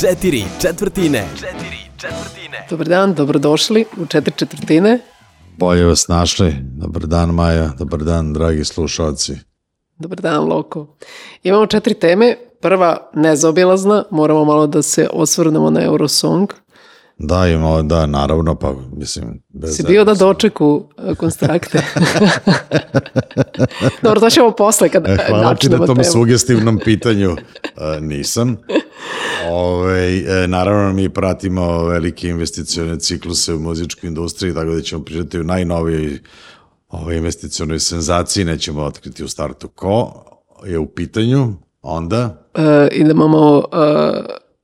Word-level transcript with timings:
Četiri 0.00 0.44
četvrtine. 0.60 1.24
Četiri 1.34 1.78
četvrtine. 1.96 2.66
Dobar 2.70 2.88
dan, 2.88 3.14
dobrodošli 3.14 3.84
u 3.96 4.06
četiri 4.06 4.32
četvrtine. 4.36 4.98
Bolje 5.58 5.84
vas 5.84 6.08
našli. 6.08 6.54
Dobar 6.62 7.02
dan 7.06 7.30
Maja, 7.30 7.70
dobar 7.78 8.00
dan 8.00 8.32
dragi 8.32 8.64
slušalci. 8.64 9.32
Dobar 9.98 10.20
dan, 10.20 10.44
Loko. 10.44 10.96
Imamo 11.42 11.66
četiri 11.66 11.94
teme. 11.94 12.36
Prva, 12.60 13.10
nezaobilazna, 13.14 14.04
moramo 14.10 14.44
malo 14.44 14.66
da 14.66 14.82
se 14.82 15.08
osvrnemo 15.12 15.70
na 15.70 15.84
Eurosong. 15.84 16.48
Da, 17.18 17.46
ima, 17.48 17.82
da, 17.82 18.06
naravno, 18.06 18.54
pa 18.54 18.74
mislim... 18.96 19.42
Bez 19.48 19.76
Si 19.76 19.82
bio 19.82 20.04
da 20.04 20.14
dočeku 20.14 20.84
e, 21.10 21.14
konstrakte. 21.14 21.78
Dobro, 24.02 24.20
to 24.20 24.30
ćemo 24.30 24.50
posle 24.50 24.88
kad 24.88 25.08
E, 25.08 25.16
Hvala 25.28 25.54
ti 25.54 25.68
na 25.68 25.76
tom 25.76 25.86
temu. 25.86 26.04
sugestivnom 26.04 26.78
pitanju. 26.84 27.36
E, 27.62 28.00
nisam. 28.00 28.56
Ove, 29.50 30.16
e, 30.16 30.46
naravno, 30.48 30.92
mi 30.92 31.08
pratimo 31.08 31.84
velike 31.84 32.28
investicione 32.28 33.00
cikluse 33.00 33.54
u 33.54 33.58
muzičkoj 33.58 34.08
industriji, 34.08 34.54
tako 34.54 34.70
da 34.70 34.80
ćemo 34.80 35.04
pričati 35.04 35.38
o 35.38 35.42
najnovijoj 35.42 36.18
ove 36.88 37.16
investicionoj 37.16 37.80
senzaciji, 37.80 38.44
nećemo 38.44 38.82
otkriti 38.82 39.24
u 39.24 39.28
startu 39.28 39.68
ko 39.68 40.24
je 40.66 40.78
u 40.78 40.86
pitanju, 40.86 41.52
onda... 41.82 42.48
E, 42.54 42.88
idemo 42.92 43.28
malo, 43.28 43.68
e, 43.72 44.12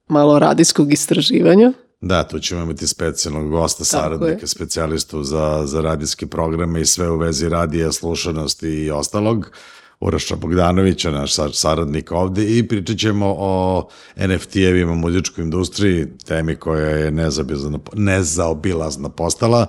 malo 0.08 0.38
radijskog 0.38 0.92
istraživanja. 0.92 1.72
Da, 2.00 2.28
tu 2.28 2.38
ćemo 2.38 2.62
imati 2.62 2.86
specijalnog 2.86 3.50
gosta, 3.50 3.84
saradnika, 3.84 4.40
je. 4.40 4.46
specijalistu 4.46 5.22
za, 5.22 5.62
za 5.66 5.80
radijske 5.80 6.26
programe 6.26 6.80
i 6.80 6.86
sve 6.86 7.10
u 7.10 7.16
vezi 7.16 7.48
radija, 7.48 7.92
slušanosti 7.92 8.68
i 8.68 8.90
ostalog. 8.90 9.50
Uraša 10.00 10.36
Bogdanovića, 10.36 11.10
naš 11.10 11.34
sa- 11.34 11.52
saradnik 11.52 12.12
ovde 12.12 12.58
i 12.58 12.68
pričat 12.68 12.96
ćemo 12.96 13.34
o 13.38 13.88
NFT-evima 14.16 14.94
muzičkoj 14.94 15.44
industriji, 15.44 16.06
temi 16.26 16.56
koja 16.56 16.88
je 16.88 17.10
nezaobilazna, 17.10 17.78
nezaobilazna 17.94 19.08
postala. 19.08 19.66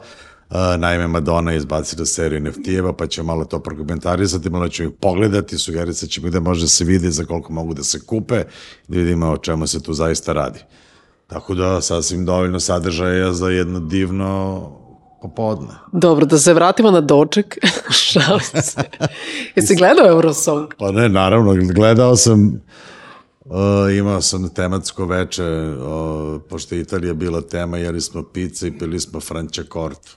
Uh, 0.49 0.57
naime, 0.77 1.07
Madonna 1.07 1.51
je 1.51 1.57
izbacila 1.57 2.05
seriju 2.05 2.41
NFT-eva, 2.41 2.93
pa 2.93 3.07
ćemo 3.07 3.27
malo 3.27 3.45
to 3.45 3.59
prokomentarisati, 3.59 4.49
malo 4.49 4.69
ćemo 4.69 4.89
ih 4.89 4.95
pogledati, 4.99 5.57
sugerisat 5.57 6.09
ćemo 6.09 6.27
gde 6.27 6.39
može 6.39 6.61
da 6.61 6.67
se 6.67 6.85
vidi 6.85 7.11
za 7.11 7.25
koliko 7.25 7.53
mogu 7.53 7.73
da 7.73 7.83
se 7.83 7.99
kupe, 8.05 8.43
da 8.87 8.97
vidimo 8.97 9.27
o 9.27 9.37
čemu 9.37 9.67
se 9.67 9.83
tu 9.83 9.93
zaista 9.93 10.33
radi. 10.33 10.59
Tako 11.27 11.55
da 11.55 11.81
sasvim 11.81 12.25
dovoljno 12.25 12.59
sadržaja 12.59 13.33
za 13.33 13.49
jedno 13.49 13.79
divno 13.79 14.80
popodne. 15.21 15.67
Dobro, 15.91 16.25
da 16.25 16.37
se 16.37 16.53
vratimo 16.53 16.91
na 16.91 17.01
doček. 17.01 17.57
Šalim 18.03 18.61
se. 18.63 18.81
Jesi 19.55 19.75
gledao 19.75 20.07
Eurosong? 20.07 20.73
Pa 20.77 20.91
ne, 20.91 21.09
naravno, 21.09 21.55
gledao 21.73 22.15
sam, 22.15 22.61
uh, 23.45 23.55
imao 23.97 24.21
sam 24.21 24.49
tematsko 24.49 25.05
veče, 25.05 25.43
uh, 25.43 26.41
pošto 26.49 26.75
je 26.75 26.81
Italija 26.81 27.13
bila 27.13 27.41
tema, 27.41 27.77
jeli 27.77 28.01
smo 28.01 28.23
pizza 28.23 28.67
i 28.67 28.77
pili 28.77 28.99
smo 28.99 29.19
Franciacorta. 29.19 30.09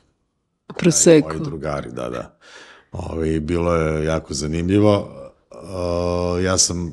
Prosecco. 0.79 1.29
Moji 1.29 1.41
drugari, 1.41 1.91
da, 1.93 2.09
da. 2.09 2.39
Ove, 2.93 3.41
bilo 3.41 3.75
je 3.75 4.05
jako 4.05 4.35
zanimljivo. 4.35 5.11
Uh, 5.51 6.45
ja 6.45 6.59
sam 6.59 6.93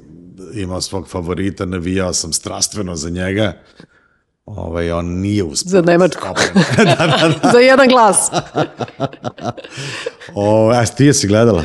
imao 0.53 0.81
svog 0.81 1.07
favorita, 1.07 1.65
navijao 1.65 2.13
sam 2.13 2.33
strastveno 2.33 2.95
za 2.95 3.09
njega. 3.09 3.53
Ovaj, 4.57 4.91
on 4.91 5.05
nije 5.05 5.43
uspio. 5.43 5.69
Za 5.69 5.81
Nemačku. 5.81 6.27
da, 6.77 6.83
da, 6.83 7.07
da. 7.41 7.51
Za 7.51 7.59
jedan 7.59 7.87
glas. 7.87 8.31
O, 10.35 10.69
a 10.69 10.85
ti 10.85 11.05
jesi 11.05 11.27
gledala? 11.27 11.63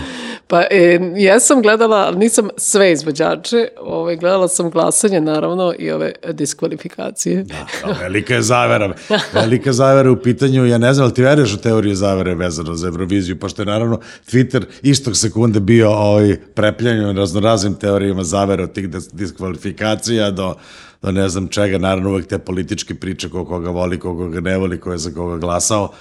Pa 0.48 0.62
e, 0.70 0.98
jesam 1.16 1.62
gledala, 1.62 1.96
ali 1.96 2.18
nisam 2.18 2.48
sve 2.56 2.92
izvođače. 2.92 3.68
Ove, 3.80 4.16
gledala 4.16 4.48
sam 4.48 4.70
glasanje, 4.70 5.20
naravno, 5.20 5.74
i 5.78 5.90
ove 5.90 6.12
diskvalifikacije. 6.32 7.44
Da, 7.44 7.66
velika 8.00 8.34
je 8.34 8.42
zavera. 8.42 8.94
Velika 9.34 9.72
zavera 9.72 10.10
u 10.10 10.16
pitanju, 10.16 10.66
ja 10.66 10.78
ne 10.78 10.94
znam, 10.94 11.04
ali 11.04 11.14
ti 11.14 11.22
veruješ 11.22 11.54
u 11.54 11.58
teoriju 11.58 11.94
zavere 11.94 12.34
vezano 12.34 12.74
za 12.74 12.88
Euroviziju, 12.88 13.38
pošto 13.38 13.62
je 13.62 13.66
naravno 13.66 14.00
Twitter 14.32 14.64
istog 14.82 15.16
sekunde 15.16 15.60
bio 15.60 15.90
ovaj, 15.90 16.36
prepljanjen 16.54 17.16
raznoraznim 17.16 17.74
teorijama 17.74 18.24
zavere 18.24 18.62
od 18.62 18.72
tih 18.72 18.88
dis- 18.88 19.10
diskvalifikacija 19.12 20.30
do, 20.30 20.54
do 21.02 21.12
ne 21.12 21.28
znam 21.28 21.48
čega, 21.48 21.78
naravno 21.78 22.10
uvek 22.10 22.26
te 22.26 22.38
političke 22.38 22.94
priče 22.94 23.28
ko 23.28 23.44
koga 23.44 23.70
voli, 23.70 23.98
ko 23.98 24.16
koga 24.16 24.40
ne 24.40 24.58
voli, 24.58 24.80
ko 24.80 24.92
je 24.92 24.98
za 24.98 25.10
koga 25.10 25.36
glasao. 25.36 25.92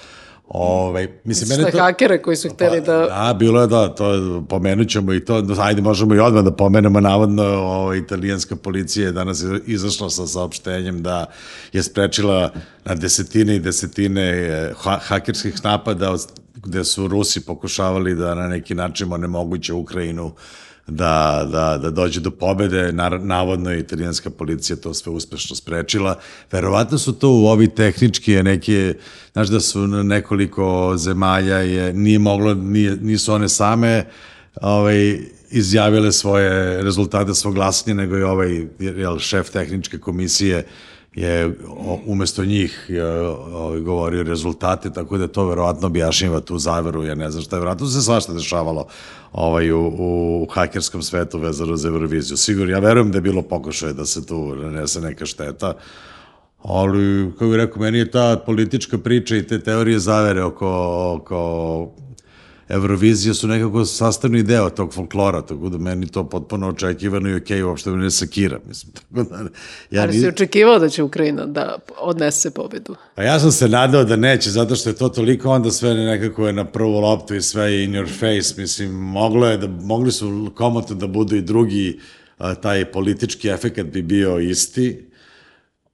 Ovaj, 0.48 1.08
mislim, 1.24 1.58
mene 1.58 1.70
to... 1.70 1.78
hakere 1.78 2.22
koji 2.22 2.36
su 2.36 2.48
hteli 2.48 2.80
da... 2.80 2.98
Da, 2.98 3.36
bilo 3.38 3.60
je 3.60 3.66
da, 3.66 3.94
to 3.94 4.44
pomenut 4.48 4.88
ćemo 4.88 5.12
i 5.12 5.24
to, 5.24 5.42
ajde 5.60 5.82
možemo 5.82 6.14
i 6.14 6.18
odmah 6.18 6.44
da 6.44 6.52
pomenemo, 6.52 7.00
navodno 7.00 7.42
o, 7.44 7.94
italijanska 7.94 8.56
policija 8.56 9.06
je 9.06 9.12
danas 9.12 9.44
izašla 9.66 10.10
sa 10.10 10.26
saopštenjem 10.26 11.02
da 11.02 11.26
je 11.72 11.82
sprečila 11.82 12.52
na 12.84 12.94
desetine 12.94 13.56
i 13.56 13.60
desetine 13.60 14.22
eh, 14.22 14.72
ha, 14.76 14.98
hakerskih 15.02 15.64
napada 15.64 16.16
gde 16.54 16.84
su 16.84 17.08
Rusi 17.08 17.40
pokušavali 17.40 18.14
da 18.14 18.34
na 18.34 18.48
neki 18.48 18.74
način 18.74 19.12
onemoguće 19.12 19.72
Ukrajinu 19.72 20.32
da, 20.86 21.48
da, 21.52 21.78
da 21.78 21.90
dođe 21.90 22.20
do 22.20 22.30
pobede, 22.30 22.92
navodno 23.20 23.70
je 23.70 23.80
italijanska 23.80 24.30
policija 24.30 24.76
to 24.76 24.94
sve 24.94 25.12
uspešno 25.12 25.56
sprečila. 25.56 26.18
Verovatno 26.52 26.98
su 26.98 27.12
to 27.12 27.30
u 27.30 27.46
ovi 27.46 27.68
tehnički 27.68 28.42
neke, 28.42 28.94
znaš 29.32 29.48
da 29.48 29.60
su 29.60 29.86
nekoliko 29.86 30.94
zemalja 30.96 31.56
je, 31.56 31.92
nije 31.92 32.18
moglo, 32.18 32.54
nije, 32.54 32.96
nisu 32.96 33.32
one 33.32 33.48
same 33.48 34.04
ovaj, 34.62 35.18
izjavile 35.50 36.12
svoje 36.12 36.82
rezultate 36.82 37.34
svog 37.34 37.54
glasanja, 37.54 37.94
nego 37.94 38.16
je 38.16 38.26
ovaj 38.26 38.66
jel, 38.78 39.18
šef 39.18 39.50
tehničke 39.50 39.98
komisije 39.98 40.66
je 41.16 41.58
umesto 42.06 42.44
njih 42.44 42.90
govorio 43.84 44.22
rezultate, 44.22 44.92
tako 44.92 45.18
da 45.18 45.28
to 45.28 45.46
verovatno 45.46 45.86
objašnjava 45.86 46.40
tu 46.40 46.58
zaveru, 46.58 47.04
ja 47.04 47.14
ne 47.14 47.30
znam 47.30 47.42
šta 47.42 47.56
je, 47.56 47.60
verovatno 47.60 47.86
se 47.86 48.02
svašta 48.02 48.32
dešavalo 48.32 48.86
ovaj, 49.32 49.72
u, 49.72 49.86
u 49.98 50.46
hakerskom 50.50 51.02
svetu 51.02 51.38
vezano 51.38 51.76
za 51.76 51.88
Euroviziju. 51.88 52.36
Sigurno, 52.36 52.72
ja 52.72 52.78
verujem 52.78 53.10
da 53.10 53.18
je 53.18 53.22
bilo 53.22 53.42
pokušaje 53.42 53.92
da 53.92 54.06
se 54.06 54.26
tu 54.26 54.54
nanese 54.54 55.00
neka 55.00 55.26
šteta, 55.26 55.74
ali, 56.62 57.32
kako 57.32 57.46
bih 57.46 57.56
rekao, 57.56 57.82
meni 57.82 57.98
je 57.98 58.10
ta 58.10 58.42
politička 58.46 58.98
priča 58.98 59.36
i 59.36 59.46
te 59.46 59.60
teorije 59.60 59.98
zavere 59.98 60.42
oko, 60.42 60.68
oko 61.20 61.90
Eurovizije 62.68 63.34
su 63.34 63.48
nekako 63.48 63.84
sastavni 63.84 64.42
deo 64.42 64.70
tog 64.70 64.94
folklora, 64.94 65.42
tako 65.42 65.68
da 65.68 65.78
meni 65.78 66.06
to 66.06 66.28
potpuno 66.28 66.68
očekivano 66.68 67.28
i 67.28 67.34
okej, 67.34 67.62
uopšte 67.62 67.90
me 67.90 67.96
ne 67.96 68.10
sakira, 68.10 68.58
mislim, 68.68 68.92
tako 68.98 69.30
da, 69.30 69.48
ja 69.90 70.02
Ali 70.02 70.12
ni- 70.12 70.20
si 70.20 70.28
očekivao 70.28 70.78
da 70.78 70.88
će 70.88 71.02
Ukrajina 71.02 71.46
da 71.46 71.78
odnese 71.98 72.50
pobedu. 72.50 72.96
Pa 73.14 73.22
ja 73.22 73.40
sam 73.40 73.52
se 73.52 73.68
nadao 73.68 74.04
da 74.04 74.16
neće, 74.16 74.50
zato 74.50 74.76
što 74.76 74.90
je 74.90 74.96
to 74.96 75.08
toliko 75.08 75.50
onda 75.50 75.70
sve 75.70 75.94
nekako 75.94 76.46
je 76.46 76.52
na 76.52 76.64
prvu 76.64 77.00
loptu 77.00 77.34
i 77.34 77.42
sve 77.42 77.72
je 77.72 77.84
in 77.84 77.92
your 77.92 78.08
face, 78.18 78.60
mislim, 78.60 78.90
moglo 78.92 79.46
je 79.46 79.56
da, 79.58 79.66
mogli 79.68 80.12
su 80.12 80.52
komotno 80.54 80.96
da 80.96 81.06
budu 81.06 81.36
i 81.36 81.42
drugi, 81.42 82.00
a, 82.38 82.54
taj 82.54 82.84
politički 82.92 83.48
efekt 83.48 83.80
bi 83.82 84.02
bio 84.02 84.38
isti, 84.38 85.06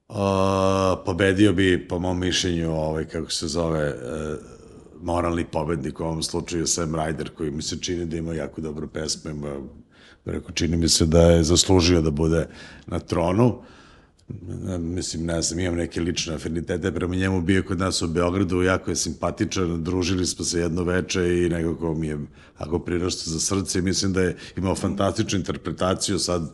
a, 0.09 0.95
pobedio 1.05 1.53
bi, 1.53 1.87
po 1.87 1.99
mom 1.99 2.19
mišljenju, 2.19 2.71
ovaj, 2.71 3.05
kako 3.05 3.31
se 3.31 3.47
zove, 3.47 3.87
e, 3.87 4.52
moralni 5.03 5.45
pobednik 5.45 5.99
u 5.99 6.03
ovom 6.03 6.23
slučaju 6.23 6.67
Sam 6.67 6.91
Ryder, 6.91 7.29
koji 7.29 7.51
mi 7.51 7.61
se 7.61 7.79
čini 7.81 8.05
da 8.05 8.17
ima 8.17 8.33
jako 8.33 8.61
dobru 8.61 8.87
pesmu, 8.87 9.31
ima, 9.31 9.55
rekao, 10.25 10.51
čini 10.51 10.77
mi 10.77 10.89
se 10.89 11.05
da 11.05 11.21
je 11.21 11.43
zaslužio 11.43 12.01
da 12.01 12.11
bude 12.11 12.47
na 12.87 12.99
tronu. 12.99 13.61
Mislim, 14.79 15.25
ne 15.25 15.41
znam, 15.41 15.59
imam 15.59 15.75
neke 15.75 16.01
lične 16.01 16.35
afinitete 16.35 16.91
prema 16.91 17.15
njemu, 17.15 17.41
bio 17.41 17.63
kod 17.63 17.79
nas 17.79 18.01
u 18.01 18.07
Beogradu, 18.07 18.61
jako 18.61 18.91
je 18.91 18.95
simpatičan, 18.95 19.83
družili 19.83 20.25
smo 20.25 20.45
se 20.45 20.59
jedno 20.59 20.83
veče 20.83 21.21
i 21.21 21.49
nekako 21.49 21.93
mi 21.93 22.07
je 22.07 22.17
ako 22.57 22.79
prirasto 22.79 23.29
za 23.29 23.39
srce 23.39 23.81
mislim 23.81 24.13
da 24.13 24.21
je 24.21 24.37
imao 24.57 24.75
fantastičnu 24.75 25.39
interpretaciju, 25.39 26.19
sad 26.19 26.53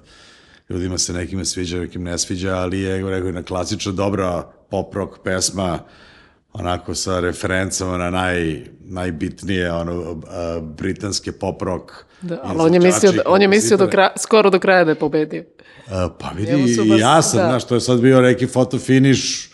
ljudima 0.70 0.98
se 0.98 1.14
nekima 1.14 1.46
sviđa, 1.46 1.80
nekim 1.80 2.04
ne 2.04 2.18
sviđa, 2.18 2.56
ali 2.56 2.80
je, 2.80 3.10
rekao, 3.10 3.28
jedna 3.28 3.44
klasična, 3.44 3.92
dobra 3.92 4.52
pop 4.69 4.95
rock 4.95 5.13
pesma, 5.24 5.80
onako 6.59 6.95
sa 6.95 7.19
referencama 7.19 7.97
na 7.97 8.09
naj, 8.09 8.63
najbitnije 8.81 9.71
ono, 9.71 10.21
a, 10.27 10.59
britanske 10.61 11.31
pop 11.31 11.61
rock 11.61 11.91
Da, 12.21 12.39
ali 12.44 12.59
on 12.59 12.73
je 12.73 12.79
mislio, 12.79 13.11
da, 13.11 13.21
on 13.25 13.41
je 13.41 13.47
mislio 13.47 13.77
do 13.77 13.88
kraja, 13.88 14.09
skoro 14.17 14.50
do 14.50 14.59
kraja 14.59 14.83
da 14.83 14.91
je 14.91 14.95
pobedio. 14.95 15.44
A, 15.88 16.09
Pa 16.19 16.29
vidi, 16.29 16.51
i 16.51 16.89
baš- 16.89 17.00
ja 17.00 17.21
sam, 17.21 17.38
da. 17.39 17.45
znaš, 17.45 17.67
to 17.67 17.75
je 17.75 17.81
sad 17.81 18.00
bio 18.01 18.21
neki 18.21 18.47
fotofiniš, 18.47 19.50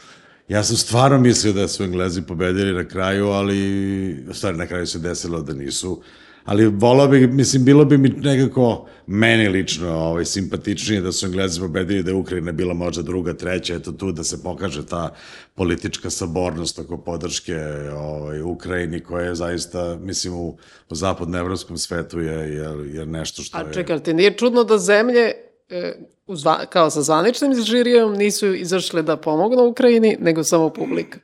ja 0.47 0.63
sam 0.63 0.77
stvarno 0.77 1.19
mislio 1.19 1.53
da 1.53 1.67
su 1.67 1.83
Englezi 1.83 2.21
pobedili 2.21 2.73
na 2.73 2.87
kraju, 2.87 3.27
ali, 3.27 4.25
stvari 4.33 4.57
na 4.57 4.67
kraju 4.67 4.87
se 4.87 4.99
desilo 4.99 5.41
da 5.41 5.53
nisu, 5.53 6.01
ali 6.45 6.67
volao 6.67 7.07
bi, 7.07 7.27
mislim, 7.27 7.65
bilo 7.65 7.85
bi 7.85 7.97
mi 7.97 8.09
nekako, 8.09 8.85
meni 9.07 9.47
lično, 9.47 9.89
ovaj, 9.89 10.25
simpatičnije 10.25 11.01
da 11.01 11.11
su 11.11 11.25
Englezi 11.25 11.59
pobedili, 11.59 12.03
da 12.03 12.11
je 12.11 12.15
Ukrajina 12.15 12.51
bila 12.51 12.73
možda 12.73 13.01
druga, 13.01 13.33
treća, 13.33 13.75
eto 13.75 13.91
tu 13.91 14.11
da 14.11 14.23
se 14.23 14.43
pokaže 14.43 14.85
ta 14.85 15.13
politička 15.55 16.09
sabornost 16.09 16.79
oko 16.79 16.97
podrške 16.97 17.55
ovaj, 17.97 18.41
Ukrajini, 18.41 18.99
koja 18.99 19.25
je 19.25 19.35
zaista, 19.35 19.97
mislim, 20.01 20.33
u, 20.33 20.57
u 20.89 20.95
zapadnoevropskom 20.95 21.77
svetu 21.77 22.19
je, 22.19 22.53
je, 22.53 22.93
je 22.93 23.05
nešto 23.05 23.41
što 23.41 23.57
A 23.57 23.61
je... 23.61 23.73
čekaj, 23.73 23.93
ali 23.93 24.03
ti 24.03 24.13
nije 24.13 24.37
čudno 24.37 24.63
da 24.63 24.77
zemlje 24.77 25.31
e, 25.69 25.93
u 26.27 26.35
zva, 26.35 26.65
kao 26.65 26.89
sa 26.89 27.01
zvaničnim 27.01 27.63
žirijom 27.63 28.13
nisu 28.13 28.53
izašle 28.53 29.01
da 29.01 29.17
pomognu 29.17 29.63
Ukrajini, 29.63 30.17
nego 30.19 30.43
samo 30.43 30.69
publika. 30.69 31.19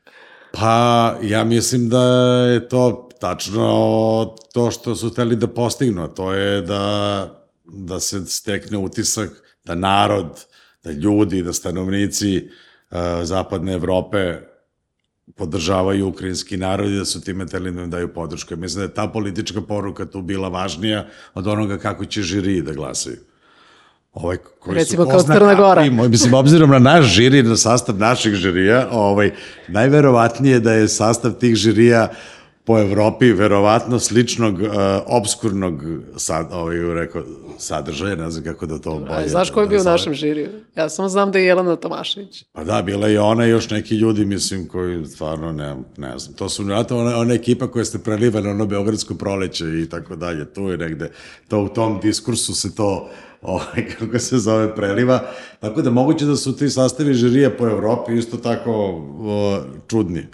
Pa, 0.52 1.18
ja 1.22 1.44
mislim 1.44 1.90
da 1.90 2.04
je 2.54 2.70
to 2.70 3.08
tačno 3.22 4.36
to 4.54 4.72
što 4.72 4.96
su 4.96 5.10
hteli 5.10 5.36
da 5.36 5.48
postignu, 5.48 6.08
to 6.08 6.34
je 6.34 6.62
da, 6.62 7.26
da 7.66 8.00
se 8.00 8.26
stekne 8.26 8.78
utisak 8.78 9.30
da 9.66 9.76
narod, 9.76 10.46
da 10.84 10.92
ljudi, 10.92 11.44
da 11.44 11.54
stanovnici 11.54 12.38
uh, 12.42 12.98
zapadne 13.24 13.74
Evrope 13.74 14.40
podržavaju 15.36 16.08
ukrajinski 16.08 16.58
narod 16.58 16.92
i 16.92 16.98
da 16.98 17.06
su 17.06 17.22
time 17.22 17.46
teli 17.46 17.72
da 17.72 17.82
im 17.82 17.90
daju 17.90 18.14
podršku. 18.14 18.56
Mislim 18.56 18.80
da 18.80 18.84
je 18.84 18.94
ta 18.94 19.08
politička 19.08 19.62
poruka 19.62 20.06
tu 20.06 20.22
bila 20.22 20.50
važnija 20.50 21.08
od 21.34 21.48
onoga 21.48 21.78
kako 21.78 22.06
će 22.06 22.22
žiri 22.22 22.62
da 22.62 22.74
glasaju. 22.74 23.18
Ovaj, 24.14 24.38
koji 24.60 24.76
Recimo 24.76 25.06
su 25.06 25.10
kao 25.12 25.24
Crna 25.24 25.56
Gora. 25.56 25.92
Moj, 25.92 26.10
mislim, 26.10 26.34
obzirom 26.34 26.70
na 26.70 26.80
naš 26.80 27.06
žiri, 27.06 27.44
na 27.44 27.56
sastav 27.58 27.98
naših 27.98 28.34
žirija, 28.34 28.88
ovaj, 28.92 29.32
najverovatnije 29.68 30.60
da 30.60 30.74
je 30.74 30.88
sastav 30.88 31.34
tih 31.34 31.56
žirija 31.56 32.10
po 32.64 32.80
Evropi 32.80 33.32
verovatno 33.32 34.00
sličnog 34.00 34.62
uh, 34.62 34.70
obskurnog 35.06 35.84
sad, 36.18 36.48
ovaj, 36.52 36.78
rekao, 36.78 37.24
sadržaja, 37.58 38.16
ne 38.16 38.32
znam 38.32 38.44
kako 38.44 38.66
da 38.66 38.80
to 38.80 38.92
bolje. 38.92 39.26
A, 39.26 39.28
znaš 39.28 39.50
ko 39.50 39.62
je 39.62 39.68
bio 39.68 39.82
u 39.82 39.84
našem 39.84 40.14
žiriju? 40.14 40.50
Ja 40.76 40.90
samo 40.90 41.10
znam 41.10 41.32
da 41.32 41.40
je 41.40 41.46
Jelena 41.46 41.76
Tomašević. 41.76 42.44
Pa 42.52 42.64
da, 42.64 42.82
bila 42.82 43.08
je 43.08 43.20
ona 43.20 43.46
i 43.46 43.50
još 43.50 43.70
neki 43.70 43.96
ljudi, 43.96 44.26
mislim, 44.26 44.68
koji 44.68 45.06
stvarno 45.06 45.52
ne, 45.52 45.76
ne 45.98 46.20
znam. 46.20 46.36
To 46.36 46.50
su 46.50 46.64
vjerojatno 46.64 47.00
ona, 47.00 47.18
ona 47.18 47.34
ekipa 47.34 47.68
koja 47.68 47.86
ste 47.86 48.00
prelivali 48.00 48.46
na 48.46 48.52
ono 48.52 48.66
Beogradsko 48.66 49.16
proleće 49.16 49.66
i 49.66 49.90
tako 49.90 50.16
dalje. 50.16 50.54
Tu 50.54 50.70
je 50.70 50.78
negde, 50.78 51.12
to 51.48 51.62
u 51.62 51.70
tom 51.70 52.00
diskursu 52.00 52.56
se 52.56 52.76
to, 52.76 53.10
ovaj, 53.42 53.88
kako 54.00 54.20
se 54.20 54.38
zove, 54.38 54.76
preliva. 54.76 55.20
Tako 55.60 55.82
da 55.82 55.90
moguće 55.90 56.26
da 56.26 56.36
su 56.36 56.58
ti 56.58 56.70
sastavi 56.70 57.14
žirija 57.14 57.50
po 57.50 57.68
Evropi 57.68 58.14
isto 58.14 58.38
tako 58.38 58.72
o, 59.20 59.60
čudni. 59.88 60.26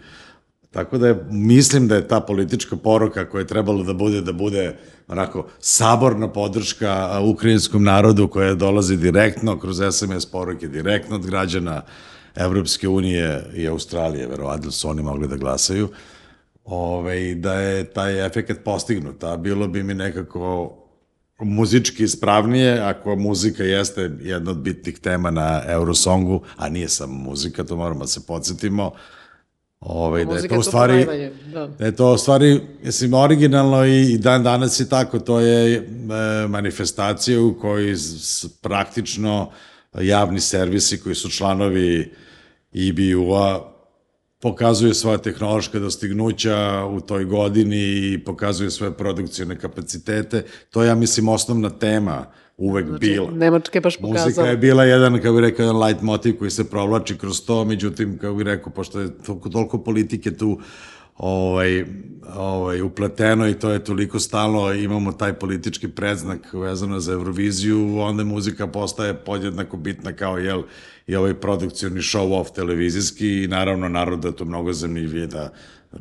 Tako 0.77 0.97
da 0.97 1.07
je, 1.07 1.25
mislim 1.29 1.87
da 1.87 1.95
je 1.95 2.07
ta 2.07 2.19
politička 2.19 2.75
poruka 2.75 3.29
koja 3.29 3.41
je 3.41 3.47
trebalo 3.47 3.83
da 3.83 3.93
bude, 3.93 4.21
da 4.21 4.33
bude 4.33 4.75
onako 5.07 5.47
saborna 5.59 6.27
podrška 6.33 7.19
ukrajinskom 7.23 7.83
narodu 7.83 8.27
koja 8.27 8.53
dolazi 8.53 8.97
direktno 8.97 9.59
kroz 9.59 9.81
SMS 9.91 10.25
poruke, 10.25 10.67
direktno 10.67 11.15
od 11.15 11.25
građana 11.25 11.81
Evropske 12.35 12.87
unije 12.87 13.43
i 13.55 13.67
Australije, 13.67 14.27
verovatno 14.27 14.71
su 14.71 14.89
oni 14.89 15.01
mogli 15.01 15.27
da 15.27 15.35
glasaju, 15.35 15.89
ove, 16.65 17.35
da 17.35 17.53
je 17.53 17.83
taj 17.83 18.25
efekt 18.25 18.63
postignut, 18.63 19.23
a 19.23 19.37
bilo 19.37 19.67
bi 19.67 19.83
mi 19.83 19.93
nekako 19.93 20.73
muzički 21.39 22.03
ispravnije, 22.03 22.79
ako 22.79 23.15
muzika 23.15 23.63
jeste 23.63 24.11
jedna 24.21 24.51
od 24.51 24.57
bitnih 24.57 24.99
tema 24.99 25.31
na 25.31 25.61
Eurosongu, 25.67 26.41
a 26.57 26.69
nije 26.69 26.89
samo 26.89 27.13
muzika, 27.13 27.63
to 27.63 27.75
moramo 27.75 27.99
da 27.99 28.07
se 28.07 28.25
podsjetimo, 28.27 28.91
Ovaj, 29.79 30.25
da 30.25 30.35
je 30.35 30.47
to 30.47 30.59
u 30.59 30.63
stvari, 30.63 31.05
da. 31.53 31.67
da 31.67 31.85
je 31.85 31.95
to 31.95 32.13
u 32.13 32.17
stvari, 32.17 32.61
mislim, 32.83 33.13
originalno 33.13 33.85
i, 33.85 34.11
i 34.13 34.17
dan 34.17 34.43
danas 34.43 34.79
je 34.79 34.89
tako, 34.89 35.19
to 35.19 35.39
je 35.39 35.75
e, 35.75 35.81
manifestacija 36.47 37.41
u 37.41 37.53
kojoj 37.59 37.95
s, 37.95 38.45
praktično 38.61 39.51
javni 40.01 40.39
servisi 40.39 40.99
koji 40.99 41.15
su 41.15 41.29
članovi 41.29 42.13
IBU-a 42.71 43.73
pokazuju 44.41 44.93
svoje 44.93 45.21
tehnološke 45.21 45.79
dostignuća 45.79 46.85
u 46.85 47.01
toj 47.01 47.25
godini 47.25 48.13
i 48.13 48.23
pokazuju 48.25 48.71
svoje 48.71 48.93
produkcijone 48.93 49.59
kapacitete. 49.59 50.45
To 50.69 50.83
je, 50.83 50.87
ja 50.87 50.95
mislim, 50.95 51.29
osnovna 51.29 51.69
tema 51.69 52.25
uvek 52.57 52.99
bila. 52.99 53.31
Nemačka 53.31 53.77
je 53.77 53.81
baš 53.81 53.99
Muzika 53.99 54.19
pokazala. 54.19 54.47
je 54.47 54.57
bila 54.57 54.83
jedan, 54.83 55.21
kako 55.21 55.33
bih 55.33 55.41
rekao, 55.41 55.63
jedan 55.63 55.83
light 55.83 56.01
motiv 56.01 56.37
koji 56.37 56.51
se 56.51 56.69
provlači 56.69 57.17
kroz 57.17 57.45
to, 57.45 57.65
međutim, 57.65 58.17
kako 58.17 58.35
bih 58.35 58.45
rekao, 58.45 58.73
pošto 58.73 58.99
je 58.99 59.17
toliko, 59.25 59.49
toliko 59.49 59.83
politike 59.83 60.37
tu 60.37 60.59
ovaj, 61.17 61.85
ovaj, 62.35 62.81
upleteno 62.81 63.47
i 63.47 63.53
to 63.53 63.71
je 63.71 63.83
toliko 63.83 64.19
stalno, 64.19 64.73
imamo 64.73 65.11
taj 65.11 65.33
politički 65.33 65.87
predznak 65.87 66.53
vezano 66.53 66.99
za 66.99 67.13
Euroviziju, 67.13 67.99
onda 67.99 68.23
muzika 68.23 68.67
postaje 68.67 69.13
podjednako 69.13 69.77
bitna 69.77 70.13
kao, 70.13 70.37
jel, 70.37 70.63
i 71.07 71.15
ovaj 71.15 71.33
produkcioni 71.33 72.01
show-off 72.01 72.53
televizijski 72.55 73.43
i 73.43 73.47
naravno 73.47 73.89
narod 73.89 74.19
da 74.19 74.31
to 74.31 74.45
mnogo 74.45 74.73
zanimljivije 74.73 75.27
da 75.27 75.53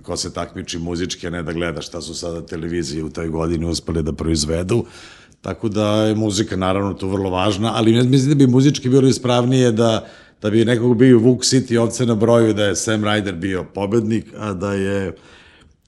ko 0.03 0.17
se 0.17 0.33
takmiči 0.33 0.79
muzički, 0.79 1.27
a 1.27 1.31
ne 1.31 1.43
da 1.43 1.53
gleda 1.53 1.81
šta 1.81 2.01
su 2.01 2.15
sada 2.15 2.47
televizije 2.47 3.05
u 3.05 3.11
toj 3.11 3.29
godini 3.29 3.67
uspeli 3.67 4.03
da 4.03 4.13
proizvedu. 4.13 4.85
Tako 5.47 5.69
da 5.69 6.03
je 6.03 6.15
muzika 6.15 6.57
naravno 6.57 6.95
tu 6.95 7.09
vrlo 7.09 7.31
važna, 7.31 7.73
ali 7.75 7.93
mislim 7.93 8.29
da 8.29 8.35
bi 8.35 8.53
muzički 8.53 8.89
bilo 8.89 9.09
ispravnije 9.09 9.73
da, 9.73 10.07
da 10.43 10.51
bi 10.51 10.65
nekog 10.65 10.97
bio 10.97 11.19
Vuk 11.19 11.41
City 11.41 11.79
ovce 11.79 12.07
na 12.07 12.15
broju, 12.15 12.53
da 12.53 12.65
je 12.65 12.77
Sam 12.77 13.03
Ryder 13.03 13.35
bio 13.35 13.65
pobednik, 13.75 14.25
a 14.39 14.53
da 14.53 14.73
je 14.73 15.15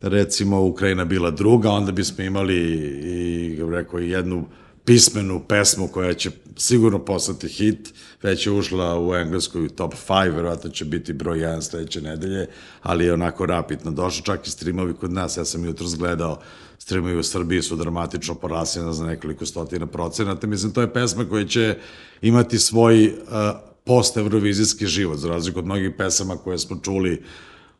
recimo 0.00 0.62
Ukrajina 0.62 1.04
bila 1.04 1.30
druga, 1.30 1.70
onda 1.70 1.92
bismo 1.92 2.24
imali 2.24 2.56
i, 3.04 3.58
rekao, 3.70 3.98
jednu 3.98 4.44
pismenu 4.88 5.40
pesmu 5.48 5.88
koja 5.88 6.14
će 6.14 6.30
sigurno 6.56 6.98
postati 7.04 7.48
hit, 7.48 7.94
već 8.22 8.46
je 8.46 8.52
ušla 8.52 9.00
u 9.00 9.14
engleskoj 9.14 9.68
top 9.68 9.94
5, 10.08 10.34
verovatno 10.34 10.70
će 10.70 10.84
biti 10.84 11.12
broj 11.12 11.38
1 11.38 11.62
sledeće 11.62 12.00
nedelje, 12.00 12.46
ali 12.82 13.04
je 13.04 13.14
onako 13.14 13.46
rapidno 13.46 13.90
došao, 13.90 14.24
čak 14.24 14.46
i 14.46 14.50
streamovi 14.50 14.94
kod 14.94 15.12
nas, 15.12 15.36
ja 15.36 15.44
sam 15.44 15.64
jutro 15.64 15.86
zgledao, 15.86 16.40
streamovi 16.78 17.18
u 17.18 17.22
Srbiji 17.22 17.62
su 17.62 17.76
dramatično 17.76 18.34
porasli 18.34 18.94
za 18.94 19.06
nekoliko 19.06 19.46
stotina 19.46 19.86
procenata, 19.86 20.46
mislim, 20.46 20.72
to 20.72 20.80
je 20.80 20.92
pesma 20.92 21.28
koja 21.28 21.44
će 21.44 21.76
imati 22.22 22.58
svoj 22.58 23.06
uh, 23.06 23.12
post-evrovizijski 23.84 24.86
život, 24.86 25.18
za 25.18 25.28
razliku 25.28 25.58
od 25.58 25.64
mnogih 25.64 25.92
pesama 25.98 26.36
koje 26.36 26.58
smo 26.58 26.80
čuli 26.82 27.22